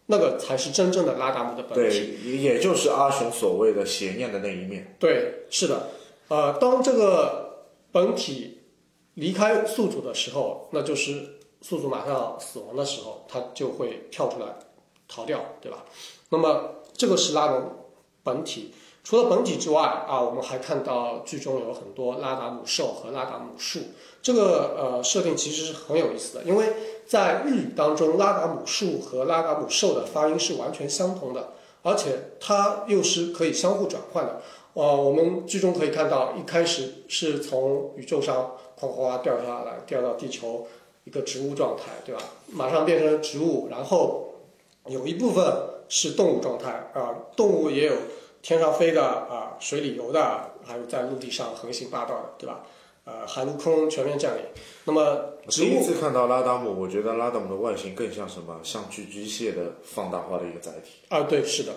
[0.05, 2.17] 那个才是真正的拉达姆的本体。
[2.23, 4.95] 对，也就是阿雄所谓的邪念的那一面。
[4.97, 5.89] 对，是的，
[6.29, 8.59] 呃，当这个本体
[9.15, 14.45] 离开宿主的时候，那就是宿主马上要死亡的时候，他就会跳出来
[15.07, 15.85] 逃掉，对吧？
[16.29, 17.71] 那么这个是拉蒙
[18.23, 18.73] 本体。
[19.03, 23.79] 除了本体之外啊，我们还看到剧中有很多拉达姆兽和拉达姆树。
[24.21, 26.73] 这个呃设定其实是很有意思的，因为
[27.05, 34.41] 在日语当中，拉达姆树和拉达姆兽的发音是完全相同的，而且它又是可以相互转换的。
[34.73, 40.65] 呃，我们剧中可以看到，一开始是从宇宙上哗哗哗掉下来，掉到地球
[41.05, 42.21] 一个植物状态，对吧？
[42.47, 44.33] 马上变成植物，然后
[44.87, 45.45] 有一部分
[45.89, 47.93] 是动物状态啊、动物也有
[48.41, 52.63] 天上飞的啊、水里游的，还有在陆地上横行霸道的，对吧？
[53.05, 54.43] 呃，海陆空全面占领。
[54.85, 58.57] 那么植物第一次看到拉达姆，我觉得拉达姆的外形更像什么？
[58.63, 60.99] 像巨机械的放大化的一个载体。
[61.09, 61.73] 啊，对，是的，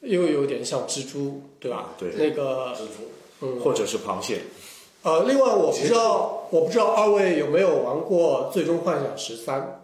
[0.00, 1.94] 又有点像蜘蛛，对吧？
[1.96, 3.10] 对那个蜘蛛。
[3.40, 4.40] 嗯，或者是螃蟹。
[5.06, 9.80] 呃，另外我不知道，我不知道二位有没有玩过《最终幻想十三》？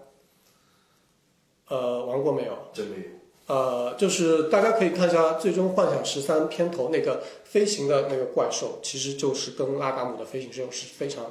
[1.73, 2.59] 呃，玩过没有？
[2.73, 3.03] 真没有。
[3.47, 11.25] 呃，就是大家可以看一下《最终幻想十三》片头那个飞行的那个怪兽，其实就是跟拉达姆的飞行兽是非常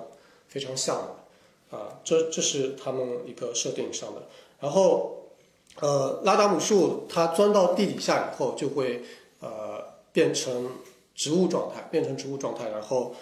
[0.47, 4.21] 非常像的啊、这这是他们一个设定上的。
[4.61, 5.17] 然后，
[5.81, 9.03] 呃，拉达姆树它钻到地底下以后，就会
[9.41, 10.69] 呃变成
[11.13, 13.13] 植物状态，变成植物状态，然后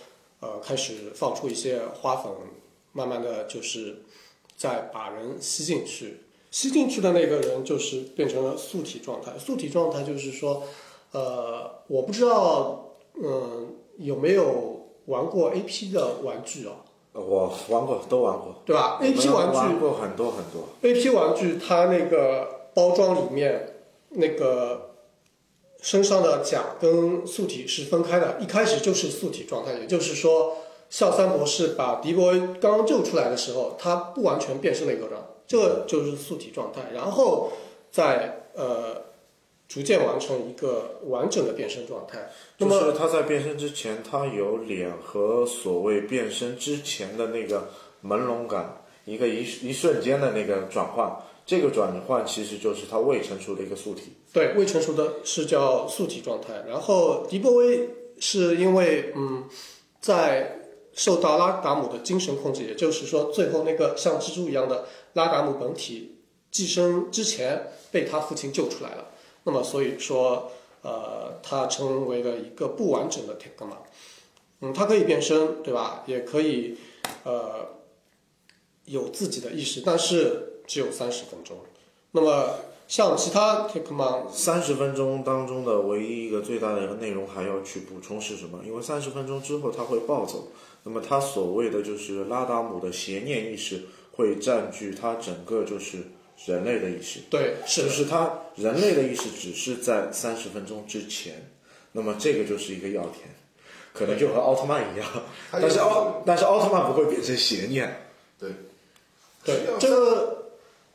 [0.42, 2.32] 呃开始放出一些花粉，
[2.94, 4.04] 慢慢的就是
[4.56, 6.22] 再把人吸进去。
[6.52, 9.38] 吸进去的那个人就是变成了素体状态。
[9.38, 10.64] 素体状态就是说，
[11.12, 16.74] 呃，我不知道，嗯，有没有玩过 A P 的玩具啊？
[17.14, 18.56] 我玩过，都玩过。
[18.66, 20.70] 对吧？A P 玩具玩过很多很多。
[20.82, 23.76] A P 玩具它那个包装里面
[24.10, 24.89] 那个
[25.82, 30.58] 身上的甲跟素体是分开的，一开始就是素体状态，也就是说，
[30.90, 37.52] 孝三博士把迪波威刚刚救出来的时候，他不完全变身了一个人，这就是素体状态，然后
[37.92, 39.04] 再呃
[39.68, 42.30] 逐渐完成一个完整的变身状态。
[42.58, 47.70] 那就么是他在变身之前，他有脸和所谓变身之前的那个
[48.04, 51.10] 朦胧感，一个一一瞬间的那个转换，
[51.50, 54.14] 这个转换其实就是他未成熟的一个素体。
[54.32, 59.46] 对，未成熟的是叫素体状态，然后迪波威是因为嗯，
[60.00, 60.60] 在
[60.94, 66.20] 受到拉达姆的精神控制，也就是说，最后那个像蜘蛛一样的拉达姆本体
[66.52, 69.08] 寄生之前被他父亲救出来了，
[69.46, 70.52] 那么所以说，
[70.84, 73.78] 呃，他成为了一个不完整的 t e k m a
[74.62, 76.04] 嗯，他可以变身，对吧？
[76.06, 76.78] 也可以
[77.24, 77.68] 呃
[78.86, 81.58] 有自己的意识，但是只有三十分钟。
[82.12, 88.62] 那么像其他 t e k m a 三十分钟当中的唯一一个最大的一个内容还要去补充是什么？
[88.64, 90.48] 因为三十分钟之后他会暴走，
[90.84, 95.98] 那么他所谓的就是拉达姆的邪念意识会占据他整个就是
[96.46, 97.88] 人类的意识，对，是的。
[97.88, 101.52] 就是他人类的意识只是在三十分钟之前，
[101.94, 103.36] 那么这个就是一个要点，
[103.94, 105.08] 可能就和奥特曼一样，
[105.52, 108.08] 但是奥但是奥特曼不会变成邪念，
[108.40, 108.50] 对，
[109.44, 110.39] 对这个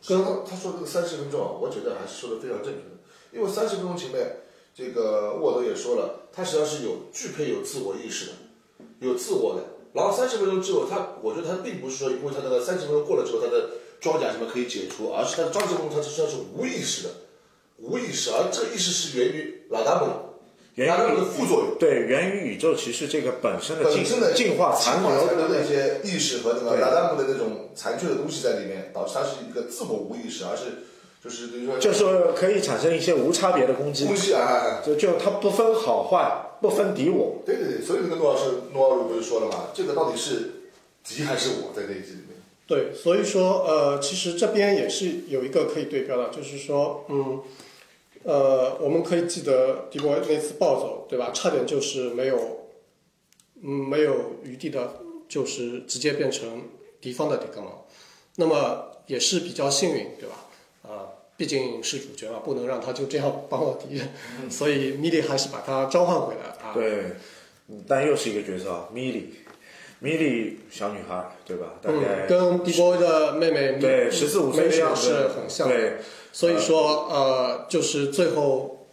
[0.06, 2.96] 刚刚他说这个三十分钟啊，我觉得还是说的非常正确的，
[3.32, 4.36] 因为三十分钟前面，
[4.74, 8.32] 这个沃德也说了，他实际上是有具备有自我意识的，
[9.00, 9.62] 有自我的。
[9.94, 17.10] 然后三十分钟之后，他我觉得他并不是说，因为他那个三十分钟过了之后，他的装甲什么可以解除，而是他的装甲功能，他实际上是无意识的，
[17.78, 20.06] 无意识，而这个意识是源于拉达姆
[20.76, 21.78] 的，源于副作用。
[21.78, 30.64] 对源于宇宙其实这个本身的进本身的进化残残留留的那些意识和那个对拉达姆的那种残缺的东西在里面，导致它是一个自我无意识，而是
[31.22, 37.42] 就是比如说就是可以产生一些无差别的攻击攻击啊，就就它不分好坏，不分敌我。
[37.46, 40.52] 对对对，所以那个诺老师诺奥鲁不是说了嘛，这个到底是
[41.02, 42.34] 敌还是我在那一集里面？
[42.66, 47.40] 对，所以说呃，其实这边也是有一个可以对标的，就是说，嗯，
[48.24, 51.30] 呃，我们可以记得迪波那次暴走，对吧？
[51.32, 52.68] 差点就是没有，
[53.62, 54.96] 嗯，没有余地的，
[55.28, 56.62] 就是直接变成
[57.00, 57.70] 敌方的迪格蒙。
[58.36, 60.46] 那么也是比较幸运，对吧？
[60.82, 64.08] 啊、毕竟是主角嘛，不能让他就这样帮了敌人，
[64.50, 66.74] 所以米莉还是把他召唤回来啊。
[66.74, 67.12] 对，
[67.68, 69.34] 嗯但又是一个角色啊，米莉，
[70.00, 71.74] 米莉小女孩，对吧？
[71.80, 75.74] 大概嗯，跟迪波的妹妹对十四五岁的样子，是很像的。
[75.74, 75.96] 对，
[76.34, 78.86] 所以说，呃，就是最后，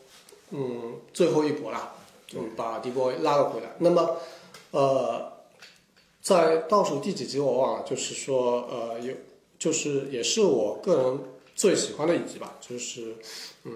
[0.51, 1.95] 嗯，最后一搏啦，
[2.35, 3.75] 嗯，把迪波拉了回来。
[3.79, 4.17] 那么，
[4.69, 5.33] 呃，
[6.21, 9.15] 在倒数第几集我忘了，就是说，呃，有，
[9.57, 11.19] 就是也是我个人
[11.55, 13.15] 最喜欢的一集吧，就是，
[13.63, 13.73] 嗯，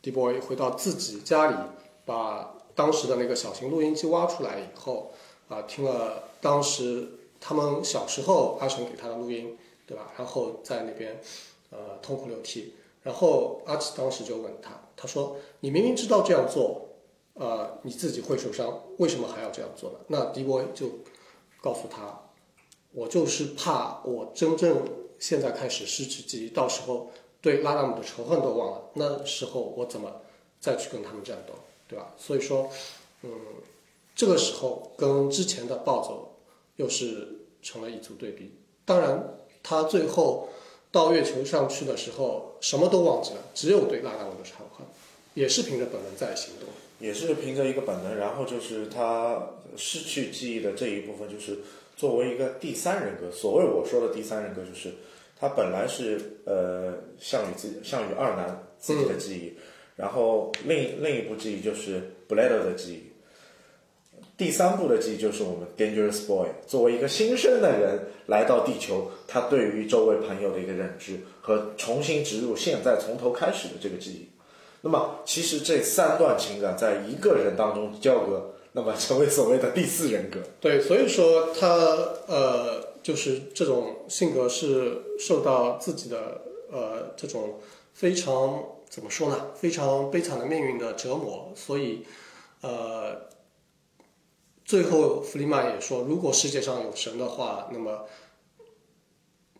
[0.00, 1.56] 迪波回到自己家里，
[2.06, 5.12] 把当时的那个小型录音机挖出来以后，
[5.50, 7.06] 啊、听了当时
[7.38, 10.10] 他们小时候阿成给他的录音，对吧？
[10.16, 11.20] 然后在那边，
[11.68, 12.72] 呃，痛哭流涕。
[13.04, 16.88] 然后阿奇当时就问他，他说：“你明明知道这样做，
[17.34, 20.90] 呃，你自己会受伤，为什么还要这样做呢？”那迪波就
[21.60, 22.18] 告诉他
[22.92, 24.88] ：“我就是怕我真正
[25.18, 27.10] 现在开始失去记忆，到时候
[27.42, 30.22] 对拉达姆的仇恨都忘了，那时候我怎么
[30.58, 31.52] 再去跟他们战斗，
[31.86, 32.14] 对吧？
[32.16, 32.70] 所以说，
[33.20, 33.30] 嗯，
[34.16, 36.36] 这个时候跟之前的暴走
[36.76, 38.54] 又是成了一组对比。
[38.86, 40.48] 当然，他最后。”
[40.94, 44.86] 到月球上去的时候，什么都忘记了，只有对拉达文的仇恨，
[45.34, 46.68] 也是凭着本能在行动。
[47.00, 51.58] 也是凭着一个本能，然后就是他失去记忆的这一部分，就是
[51.96, 53.30] 作为一个第三人格。
[53.32, 54.94] 所谓我说的第三人格，就是
[55.38, 59.52] 他本来是呃项羽自项羽二男自己的记忆，
[59.96, 63.13] 然后另另一部记忆就是 Blade 的记忆。
[64.36, 74.28] 第三部的记忆就是我们 Dangerous Boy 作为一个新生的人来到地球，他对于周围朋友的一个认知和重新植入现在从头开始的这个记忆。
[74.80, 80.40] 那么，其实这三段情感在一个人当中交割，那么成为所谓的第四人格。
[80.60, 81.68] 对，所以说他
[82.26, 87.60] 呃，就是这种性格是受到自己的呃这种
[87.92, 92.04] 非常怎么说呢，非常悲惨的命运的折磨，所以
[92.60, 93.16] 呃，
[94.64, 98.06] 最后弗里曼也说，如果世界上有神的话，那么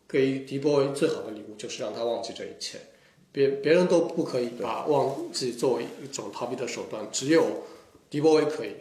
[0.07, 2.79] 给迪波维最好的礼物就是让他忘记这一切。
[3.31, 7.63] 别别人都不可以把忘记作为一种逃避的手段，只有
[8.09, 8.71] 迪波维可以。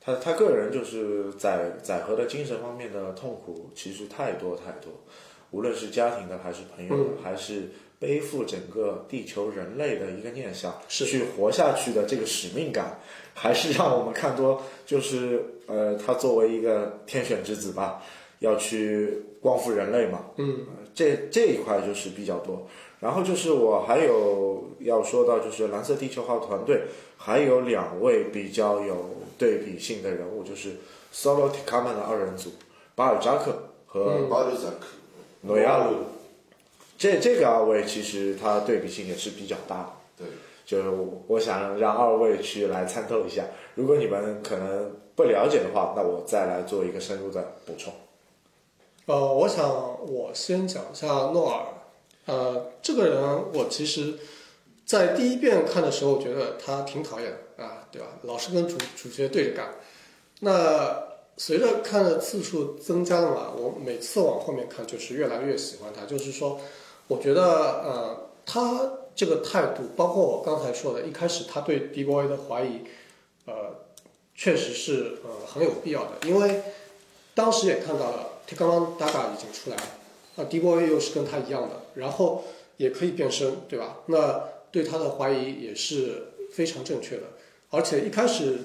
[0.00, 4.92] 他他个人就是载载荷的精神方面的痛苦其实太多太多。
[5.50, 7.70] 无论是家庭的还是朋友的，还是
[8.04, 13.00] 背负整个地球人类的一个念想，是去活下去的这个使命感，
[13.32, 18.02] 还是让我们看多，就是呃，他作为一个天选之子吧，
[18.40, 22.66] 要去光复人类嘛，嗯，这这一块就是比较多。
[23.00, 26.82] 然后就是我还有要说到，就是蓝色地球号团队
[27.16, 30.72] 还有两位比较有对比性的人物，就是
[31.10, 32.50] Solo t i k a m a n 的二人组
[32.94, 34.88] 巴尔扎克和巴尔扎克，
[35.40, 35.94] 诺亚鲁。
[36.96, 39.90] 这这个二位其实他对比性也是比较大的。
[40.16, 40.26] 对，
[40.64, 40.88] 就是
[41.26, 47.92] 我想让二位去来参透一下，如果你们可能不了解的话，那我再来做一个深入的补充。
[49.06, 49.68] 呃，我想
[50.06, 51.66] 我先讲一下诺尔。
[52.26, 54.14] 呃，这个人我其实，
[54.86, 58.08] 在第一遍看的时候觉得他挺讨厌的啊，对吧？
[58.22, 59.74] 老是跟主主角对着干。
[60.40, 61.02] 那
[61.36, 66.06] 随着看的次数增加了嘛，我每次往后面看就是越来越喜欢他。
[66.06, 66.58] 就是说，
[67.08, 67.42] 我觉得
[67.82, 72.80] 呃，他这个态度，包括我刚才说的，一开始他对 D boy 的怀疑，
[73.46, 73.74] 呃，
[74.34, 76.62] 确实是呃很有必要的，因为
[77.34, 79.82] 当时也看到了 t i k a m a n Daga 已经出来了。
[80.36, 82.42] 啊，D boy 又是跟他一样的，然后
[82.76, 83.98] 也可以变身，对吧？
[84.06, 84.42] 那
[84.72, 87.22] 对他的怀疑也是非常正确的。
[87.70, 88.58] 而且一开始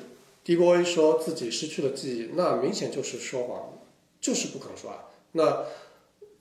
[0.43, 3.73] ，D boy 说自己失去了记忆，那明显就是说谎，
[4.19, 5.05] 就是不肯说啊。
[5.33, 5.65] 那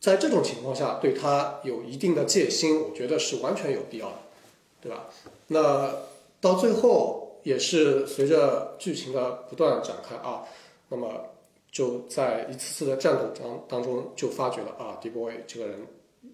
[0.00, 4.16] 在这种情况下，对他有一定的戒心，我觉得是完全有必要的，
[4.80, 5.06] 对吧？
[5.48, 5.94] 那
[6.40, 10.44] 到最后也是随着剧情的不断展开啊，
[10.88, 11.30] 那么。
[11.70, 15.86] 就在一次次的战斗当当中，就发觉了啊，D boy 这个人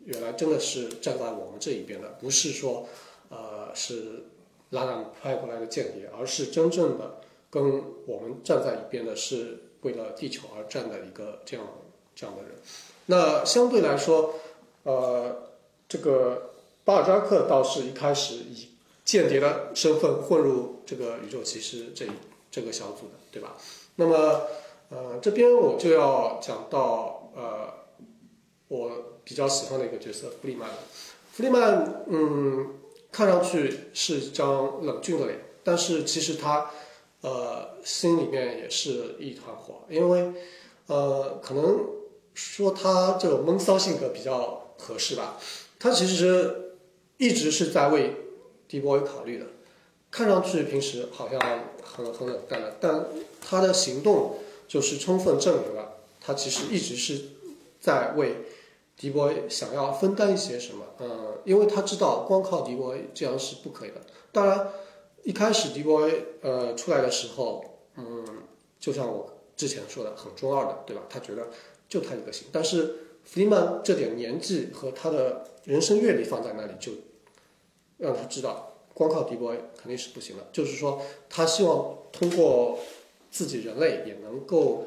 [0.05, 2.87] 原来真的是站在我们这一边的，不是说
[3.31, 4.23] 呃是
[4.71, 11.67] 拉拉派过来的间谍，而是真正的跟我们站在一边的，是为了地球而战的一个这样
[12.15, 12.53] 这样的人。
[13.07, 14.35] 那相对来说，
[14.85, 15.51] 呃，
[15.89, 16.53] 这个
[16.85, 18.69] 巴尔扎克倒是一开始以
[19.05, 22.07] 间谍的身份混入这个宇宙骑士这
[22.51, 23.57] 这个小组的，对吧？
[23.97, 24.43] 那么。
[24.91, 27.73] 呃，这边我就要讲到呃，
[28.69, 28.91] 我
[29.25, 30.69] 比较喜欢的一个角色弗里曼。
[31.33, 32.75] 弗里曼，嗯，
[33.11, 36.71] 看上去是一张冷峻的脸，但是其实他
[37.23, 40.31] 呃心里面也是一团火，因为
[40.87, 41.81] 呃可能
[42.35, 45.39] 说他这种闷骚性格比较合适吧。
[45.79, 46.77] 他其实
[47.17, 48.15] 一直是在为
[48.69, 49.47] D boy 考虑的，
[50.11, 51.41] 看上去平时好像
[51.83, 53.07] 很很冷淡的，但
[53.41, 54.39] 他的行动。
[54.67, 57.21] 就是充分证明了他其实一直是
[57.79, 58.35] 在为
[58.97, 63.97] 迪波想要分担一些什么，嗯，因为他知道光靠迪波这样是不可以的。
[64.33, 64.69] 当然，
[65.23, 66.11] 一开始迪波
[66.41, 67.63] 呃出来的时候，
[67.97, 68.25] 嗯，
[68.81, 71.03] 就像我之前说的，很中二的，对吧？
[71.11, 71.47] 他觉得
[71.89, 76.93] 就他一个行，但是弗里曼这点年纪和他的人生阅历放在那里，就
[77.99, 80.47] 让他知道光靠迪波肯定是不行的。
[80.53, 82.79] 就是说，他希望通过。
[83.35, 84.85] 自己人类也能够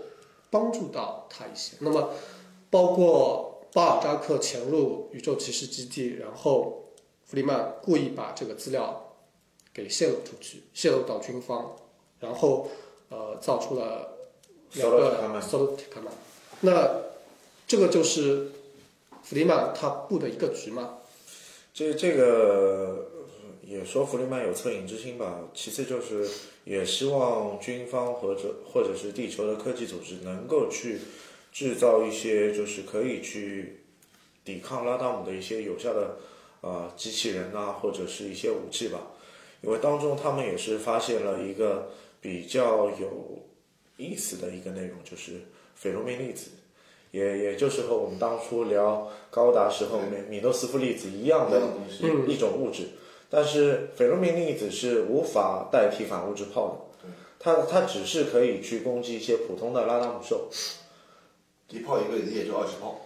[0.50, 1.76] 帮助到他一些。
[1.82, 2.12] 那么，
[2.70, 6.94] 包括巴尔扎克潜入宇宙骑士基地，然后
[7.26, 9.18] 弗里曼故意把这个资料
[9.74, 11.76] 给泄露出去，泄露到军方，
[12.22, 12.70] 然后
[13.10, 14.18] 呃造出了
[14.76, 14.90] 两
[15.34, 16.02] 个 solo t i
[16.62, 17.02] 那
[17.68, 18.52] 这个就是
[19.24, 20.98] 弗里曼他布的一个局嘛？
[21.74, 23.12] 这这个。
[23.68, 26.26] 也说弗里曼有恻隐之心吧，其次就是
[26.64, 31.00] 也希望军方或者或者是地球的科技组织能够去
[31.52, 33.82] 制造一些就是可以去
[34.46, 36.18] 抵抗拉达姆的一些有效的
[36.62, 39.02] 呃机器人啊，或者是一些武器吧。
[39.62, 41.92] 因为当中他们也是发现了一个
[42.22, 43.44] 比较有
[43.98, 45.42] 意思的一个内容，就是
[45.78, 46.50] 斐洛明粒子，
[47.12, 51.62] 也也就是和我们当初聊高达时候米米诺斯夫粒子一样的
[52.02, 52.90] 一一种物质。
[53.30, 57.10] 但是斐洛明粒子是无法代替反物质炮的，
[57.40, 60.48] 它它只是可以去攻击一些普通的拉达姆兽，
[61.70, 63.02] 一炮一个也就二十炮，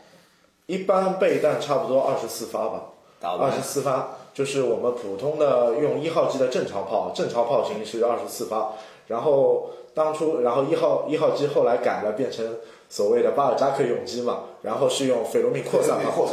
[0.67, 2.91] 一般备弹差不多二十四发吧，
[3.21, 8.73] 二十四发就是我们普通的用一号机的正常炮，正常炮型是二十四发，
[9.07, 12.57] 然后当初然后一号一号机后来改了变成
[12.89, 16.27] 所谓的巴尔扎克永机嘛，然后是用斐洛明扩散炮。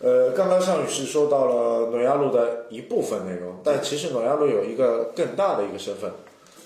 [0.00, 6.10] 呃，刚刚尚宇是说到了诺亚路的一部分内容，但其实诺亚路有一个更大的一个身份，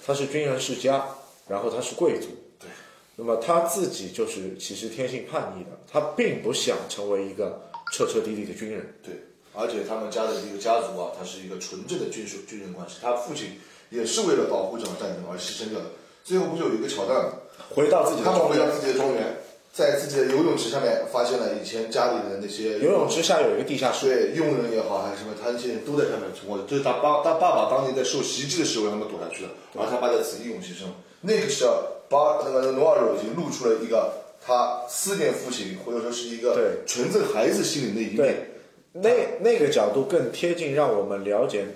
[0.05, 1.07] 他是军人世家，
[1.47, 2.27] 然后他是贵族。
[2.59, 2.69] 对。
[3.15, 7.61] 那么他自己就是其实天性叛逆的，他并不想成为一个
[7.93, 8.95] 彻彻底底的军人。
[9.05, 9.15] 对。
[9.55, 13.59] 而且他们家的这个家族啊，他是一个纯正的军属军人关系，他父亲
[13.91, 15.87] 也是为了保护这场战争而牺牲掉的。
[16.25, 17.33] 最后不就有一个桥段吗，
[17.75, 19.37] 回到自己的他们回到自己的庄园。
[19.71, 26.65] 在自己的游泳池下面发现了以前家里的那些游泳池下有一个地下室，对佣人也好还是什么，他那些人都在上面存活的。
[26.67, 30.89] 这是他爸他爸爸当年在受袭击的时候让他们躲下去的，而他爸在此英勇牺牲。
[31.21, 34.11] 那个时候，巴那个努尔鲁已经露出了一个
[34.45, 38.49] 他思念父亲或者说是一个对纯正孩子心灵的一对面。，
[38.95, 39.11] 那
[39.49, 41.67] 那个角度更贴近，让我们了解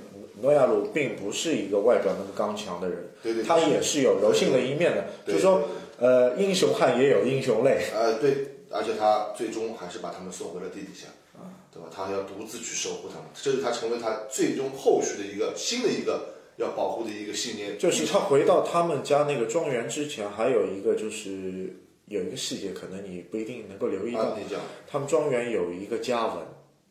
[0.43, 5.05] 诺亚鲁并不是一个外表那么刚强的人，对对他也是有柔性的一面的。
[5.25, 5.63] 对就是说，
[5.99, 7.87] 呃，英雄汉也有英雄泪。
[7.95, 11.07] 呃，对，而且他最终还是把他们送回了地底下，
[11.73, 11.89] 对吧？
[11.95, 17.79] 他还要独自去守护他们，这是他成为他最终后续的一个新的一个要保护的一个信念。
[17.79, 21.75] 就是他回到他们家那个庄园之前，还有一个就是
[22.07, 24.37] 有一个细节，可能你不一定能够留意到，啊，
[24.91, 26.37] 他们庄园有一个家纹，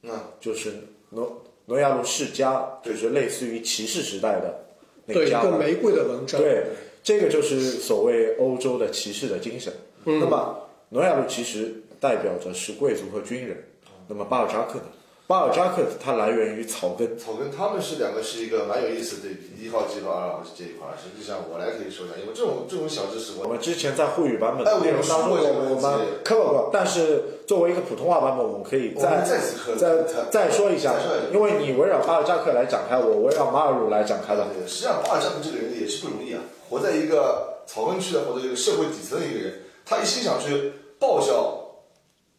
[0.03, 0.73] 嗯，就是
[1.09, 4.65] 诺诺亚路世家，就是类似于骑士时代的
[5.05, 5.31] 那对一。
[5.31, 6.65] 个玫瑰的纹章，对，
[7.01, 9.71] 这个就是所谓欧洲的骑士的精神。
[10.03, 13.63] 那么诺亚路其实代表着是贵族和军人。
[14.09, 14.85] 那么巴尔扎克呢？
[15.31, 30.95] 巴尔扎克它来源于草根，草根他们是两个是一个蛮有意思的一号机和二号机这一块儿，实际上我来可以说一下，因为这种这种小知识我我们之前在沪语版本哎的内容当中，我们我们 cover 过，但是作为一个普通话版本，我们可以再再次科再再再说一下
[31.31, 34.45] 因为你围绕巴尔扎克来展开，我围绕马尔鲁来展开的。
[34.51, 41.55] 对，实际上巴尔扎克这个人也是不容易啊，活在一个草根区的或者一个社会底层的一个人，他一心想去报效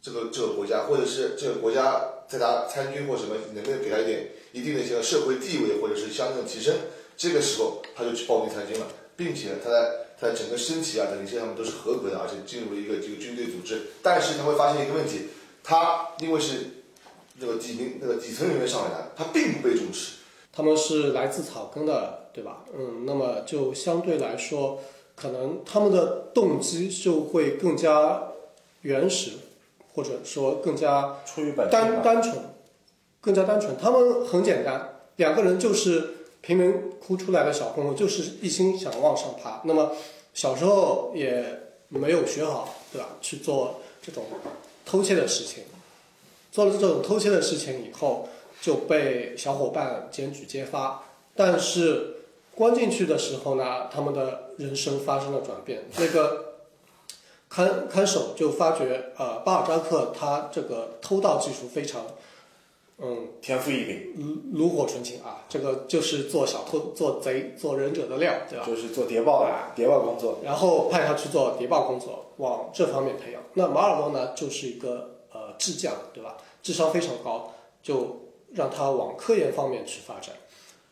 [0.03, 6.75] 这个这个国家，或者是这个国家在他参军或什么，能不能给他一点一定的一些社会地位或者是相应的提升，
[7.17, 15.27] 这个时候他就去报名参军了，并且他在他的整个身体啊等一些上面都是合格的，而且进入了一个这个军队组织，但是他会发现一个问题，
[15.63, 16.71] 他因为是
[17.39, 20.17] 那个底层那个底层人员上来的，他并不被重视。
[20.55, 22.65] 他们是来自草根的，对吧？
[22.73, 24.81] 嗯，那么就相对来说，
[25.17, 28.23] 可能他们的动机就会更加
[28.83, 29.31] 原始，
[29.95, 32.37] 或者说更加出于本单，单纯，
[33.21, 33.77] 更加单纯。
[33.77, 39.61] 他们很简单，两个人就是贫民窟出来的小混混，就是一心想往上爬。
[39.65, 39.93] 那么
[40.35, 41.45] 小时候也
[41.89, 43.09] 没有学好，对吧？
[43.21, 44.25] 去做这种
[44.85, 45.65] 偷窃的事情，
[46.51, 48.29] 做了这种偷窃的事情以后，
[48.61, 51.05] 就被小伙伴检举揭发。
[51.35, 52.17] 但是
[52.55, 55.85] 关进去的时候呢，他们的人生发生了转变。
[55.99, 56.52] 那个
[57.53, 62.01] 看看守就发觉，呃，巴尔扎克他这个偷盗技术非常，
[62.97, 64.15] 嗯，天赋异禀，
[64.53, 68.65] 炉炉火纯青啊，这个就是做小偷、做贼、做忍者的料，对吧？
[68.65, 70.39] 就是做谍报啊谍报工作。
[70.43, 73.43] 然后派他去做谍报工作，往这方面培养。
[73.53, 76.39] 那马尔洛呢，就是一个呃智将，对吧？
[76.63, 80.35] 智商非常高，就让他往科研方面去发展，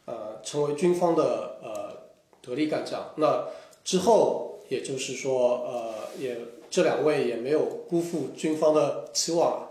[0.05, 1.97] 呃，成为军方的呃
[2.43, 3.13] 得力干将。
[3.17, 3.47] 那
[3.83, 6.39] 之后，也就是说，呃，也
[6.71, 9.69] 这两位也没有辜负军方的期望，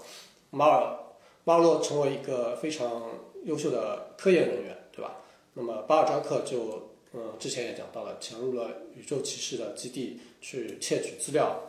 [0.52, 0.98] 马尔
[1.46, 3.10] 马尔洛成为一个非常
[3.46, 5.16] 优秀的科研人员，对吧？
[5.54, 11.62] 那么巴尔扎克就嗯，之前也讲到了，潜入了宇宙骑士的基地去窃取资料。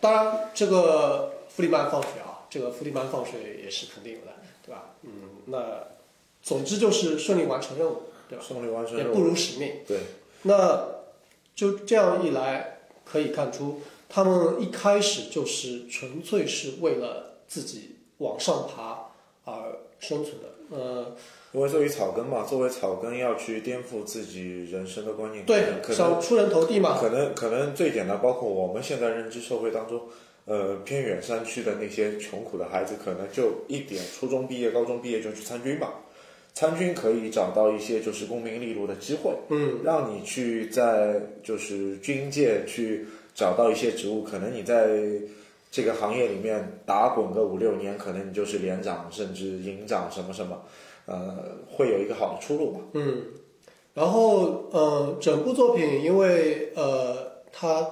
[0.00, 4.32] 当然，这个弗里曼放水啊，这个弗里曼放水也是肯定有的，
[4.64, 4.94] 对吧？
[5.02, 5.10] 嗯，
[5.46, 5.86] 那
[6.42, 8.44] 总之就是顺利完成任务，对吧？
[8.46, 9.22] 顺利完成任务也不。
[9.22, 9.74] 辱使命。
[9.86, 9.98] 对，
[10.42, 10.88] 那
[11.54, 12.77] 就这样一来，
[13.10, 19.10] 可以看出他们一开始就是纯粹是为了自己往上爬
[19.44, 20.48] 而生存的。
[20.70, 21.16] 呃，
[21.52, 26.98] 因为作为草根嘛，作为草根要去颠覆自己人生的观念，对，可能想出人头地嘛。
[27.00, 30.02] 可能可能最简单，包括我们现在认知社会当中，
[30.44, 35.94] 呃，偏远山区的那些穷苦的孩子，可能就一点初中毕业、高中毕业就去参军吧。
[36.58, 44.98] 参军可以找到一些就是功名利禄的机会，嗯，让你去在就是军界去找到一些职务，可能你在
[45.70, 50.60] 这个行业里面打滚个五六年，可能你就是连长甚至营长什么什么，
[51.06, 52.80] 呃，会有一个好的出路吧。
[52.94, 53.22] 嗯，
[53.94, 57.88] 然后呃，整部作品因为呃它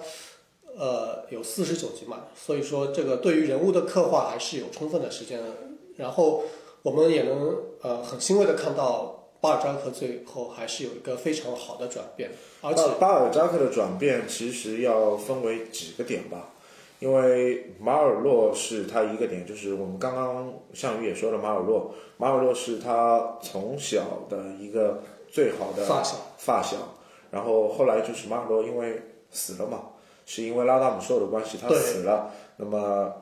[0.76, 5.44] 呃有四十九集嘛，所以说这个对于人物的刻画还是有充分的时间的。
[5.96, 6.42] 然后
[6.86, 12.30] 我们也能呃很欣慰的看到巴尔扎克最后还是有一个非常好的转变，
[12.60, 16.50] 而且巴巴尔扎克的转变其实要分为几个点吧，
[17.00, 26.16] 因为马尔洛是他一个点，就是我们刚刚项羽也说了，马尔洛，马尔洛是他从小的一个最好的发小。
[26.38, 26.76] 发小，
[27.32, 29.88] 然后后来就是马尔洛因为死了嘛，
[30.24, 33.12] 是因为拉达姆兽的关系他死了，那么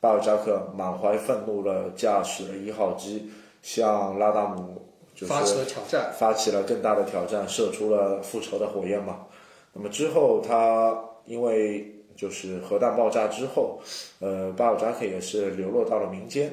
[0.00, 3.30] 巴尔扎克满怀愤怒的，驾驶了一号机
[3.62, 4.82] 向拉达姆
[5.14, 6.12] 就是发起了挑战。
[6.16, 9.26] 发起了更大的挑战，射出了复仇的火焰嘛。
[9.72, 10.96] 那么之后，他
[11.26, 13.80] 因为就是核弹爆炸之后，
[14.20, 16.52] 呃，巴尔扎克也是流落到了民间。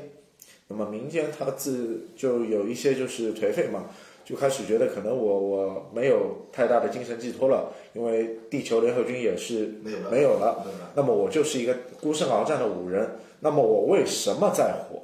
[0.68, 3.86] 那么民间他自就有一些就是颓废嘛，
[4.24, 10.92] 就开始觉得可能我我没有太大的精神寄托了，因为地球联合军也是没有了没有了没有了。
[10.96, 13.08] 那么我就是一个孤身鏖战的武人，
[13.40, 15.02] 那么我为什么在火？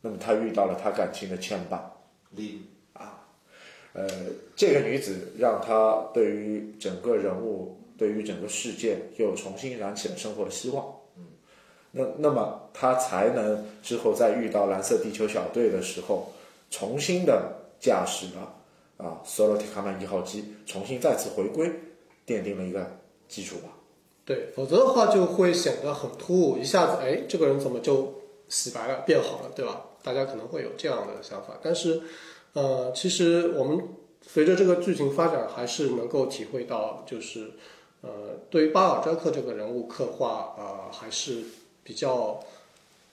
[0.00, 1.78] 那么他遇到了他感情的牵绊。
[2.30, 2.62] 力
[3.92, 4.08] 呃，
[4.56, 10.84] 这个女子让他对于整个人物、对于整个世界又重新燃起了生活的希望。
[11.16, 11.26] 嗯，
[11.92, 16.32] 那那么他才能之后在遇到蓝色地球小队的时候，
[16.70, 18.56] 重新的驾驶了
[18.96, 21.68] 啊索罗提卡曼一号机，重新再次回归，
[22.26, 23.68] 奠定了一个基础吧。
[24.24, 28.14] 对，否则的话就会显得很突兀，一下子哎，这个人怎么就
[28.48, 29.82] 洗白了，变好了，对吧？
[30.02, 32.02] 大家可能会有这样的想法，但是，
[32.52, 33.88] 呃，其实我们
[34.20, 37.52] 随着这个剧情发展，还是能够体会到，就是，
[38.02, 38.10] 呃，
[38.50, 41.42] 对于巴尔扎克这个人物刻画，呃，还是
[41.82, 42.40] 比较，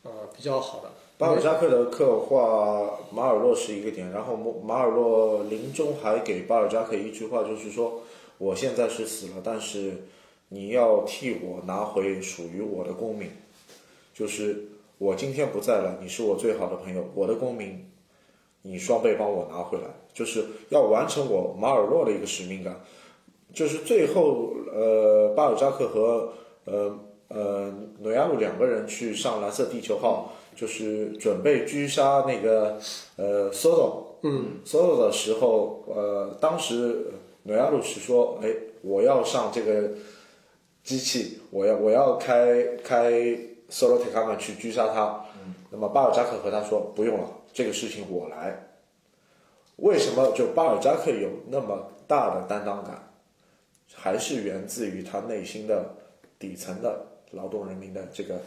[0.03, 0.91] 呃，比较好的。
[1.17, 8.01] 巴尔扎克的刻画，马尔洛是一个点，然后马尔洛临终还给巴尔扎克一句话，就是说，
[8.37, 10.07] 我现在是死了，但是
[10.53, 13.29] 你要替我拿回属于我的公民，
[14.13, 17.89] 就是我今天不在了，你是我最好的朋友，我的公民，
[18.61, 22.81] 你双倍帮我拿回来，就是要完成我马尔洛的一个使命感，
[23.53, 26.33] 就是最后呃，巴尔扎克和
[26.65, 26.99] 呃
[27.29, 30.33] 呃努亚鲁两个人去上蓝色地球号。
[30.53, 32.77] 就是准备狙杀那个
[33.15, 37.05] 呃 Solo，嗯，Solo 的时候，呃，当时
[37.43, 38.49] 努亚鲁是说，哎，
[38.81, 39.91] 我要上这个
[40.83, 43.11] 机器，我要我要开开
[43.69, 45.25] Solo t e k a m a 去狙杀他。
[45.69, 48.67] 那么巴尔扎克和他说不用了，这个事情我来。
[49.77, 53.11] 为什么就巴尔扎克有那么大的担当感，
[53.93, 55.95] 还是源自于他内心的
[56.37, 58.41] 底层的劳动人民的这个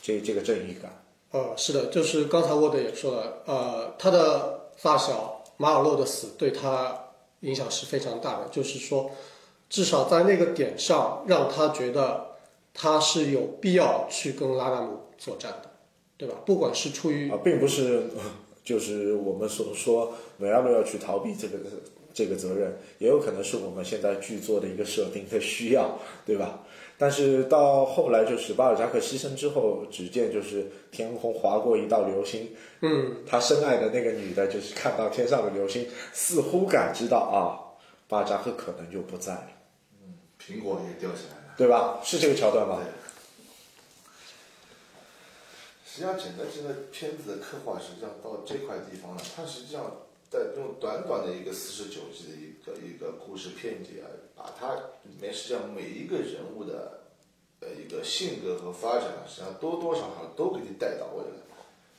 [0.00, 0.90] 这这个正义感。
[1.32, 7.06] 呃，是的，就是刚才沃德也说了，呃，他的发小马尔洛的死对他
[7.40, 9.10] 影响是非常大的，就是说，
[9.72, 12.26] 至少在那个点上，让他觉得
[12.74, 15.70] 他是有必要去跟拉达姆作战的，
[16.18, 16.34] 对吧？
[16.44, 18.02] 不管是出于啊，并不是，
[18.62, 21.56] 就是我们所说诺亚洛要去逃避这个
[22.12, 26.60] 这个责任，也有可能是我们现在剧作的一个设定的需要，对吧？
[26.98, 32.50] 但是到后来，就是巴尔扎克牺牲之后，只见就是天空划过一道流星。
[32.82, 37.56] 嗯，他深爱的那个女的，就是看到天上的流星，似乎感知到啊，
[38.06, 39.48] 巴尔扎克可能就不在了，
[40.46, 41.54] 苹果也掉下来了。
[41.56, 42.00] 对吧？
[42.02, 42.80] 是这个桥段吧？
[42.82, 42.90] 对。
[45.84, 54.74] 实际上，整个这个片子的刻画，实际上到这块地方了，它实际上在用短短的一个四十九集的一个一个故事片节啊，把它
[55.04, 57.02] 里面实际上每一个人物的
[57.60, 61.36] 呃一个性格和发展啊，实际上多多少少都给你带到位了。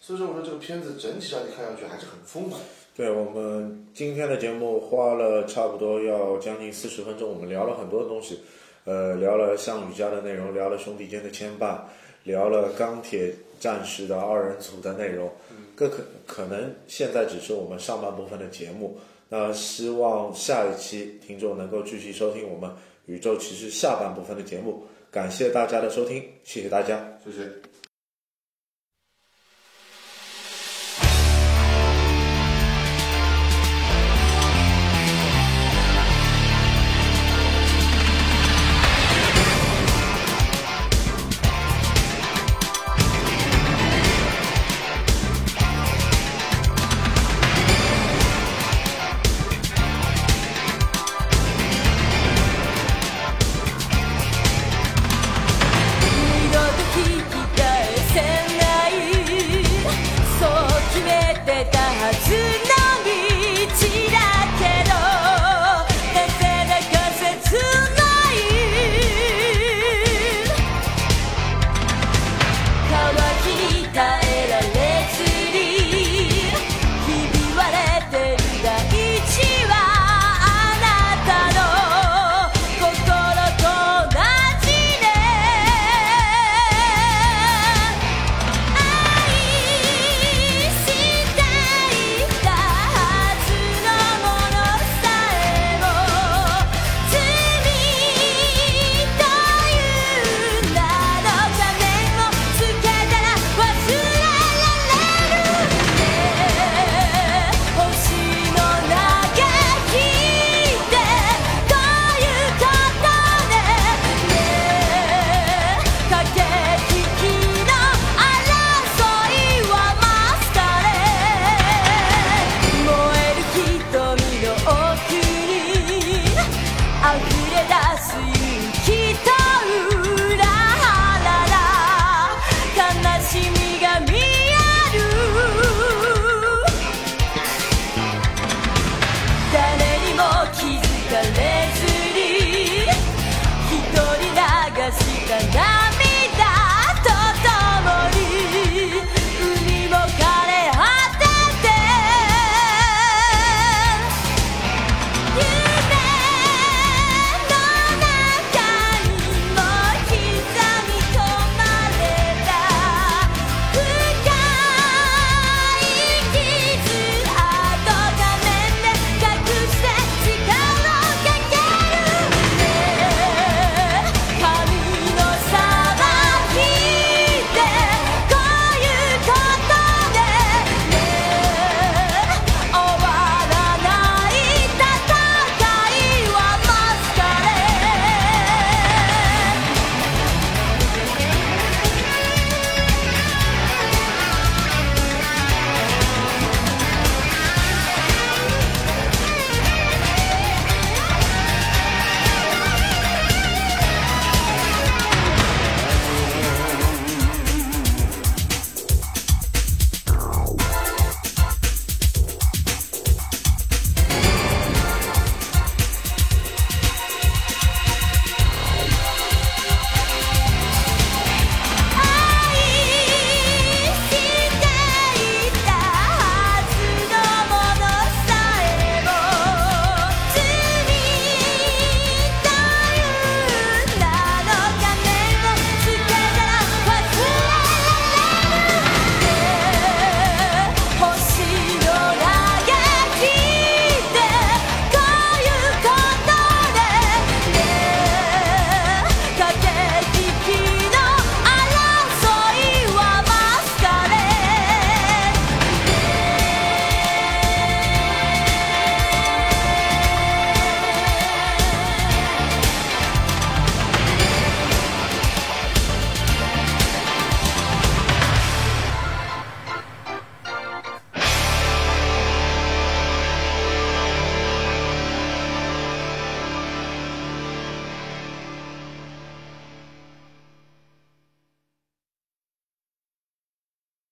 [0.01, 2.59] 所以说，我说这个片子整体上你看上去还是很丰满。
[2.95, 8.39] 对我们今天的节目花了差不多要将近四十分钟，我们聊了很多东西，
[8.85, 11.79] 呃，聊了项羽家的内容，聊了兄弟间的牵绊，
[12.23, 15.27] 聊了钢铁战士的二人组的内容。
[15.75, 18.95] 各可可能现在只是我们上半部分的节目，
[19.27, 22.69] 那希望下一期听众能够继续收听我们
[23.07, 24.85] 宇宙骑士下半部分的节目。
[25.09, 27.03] 感谢大家的收听，谢谢大家。
[27.25, 27.72] 谢谢。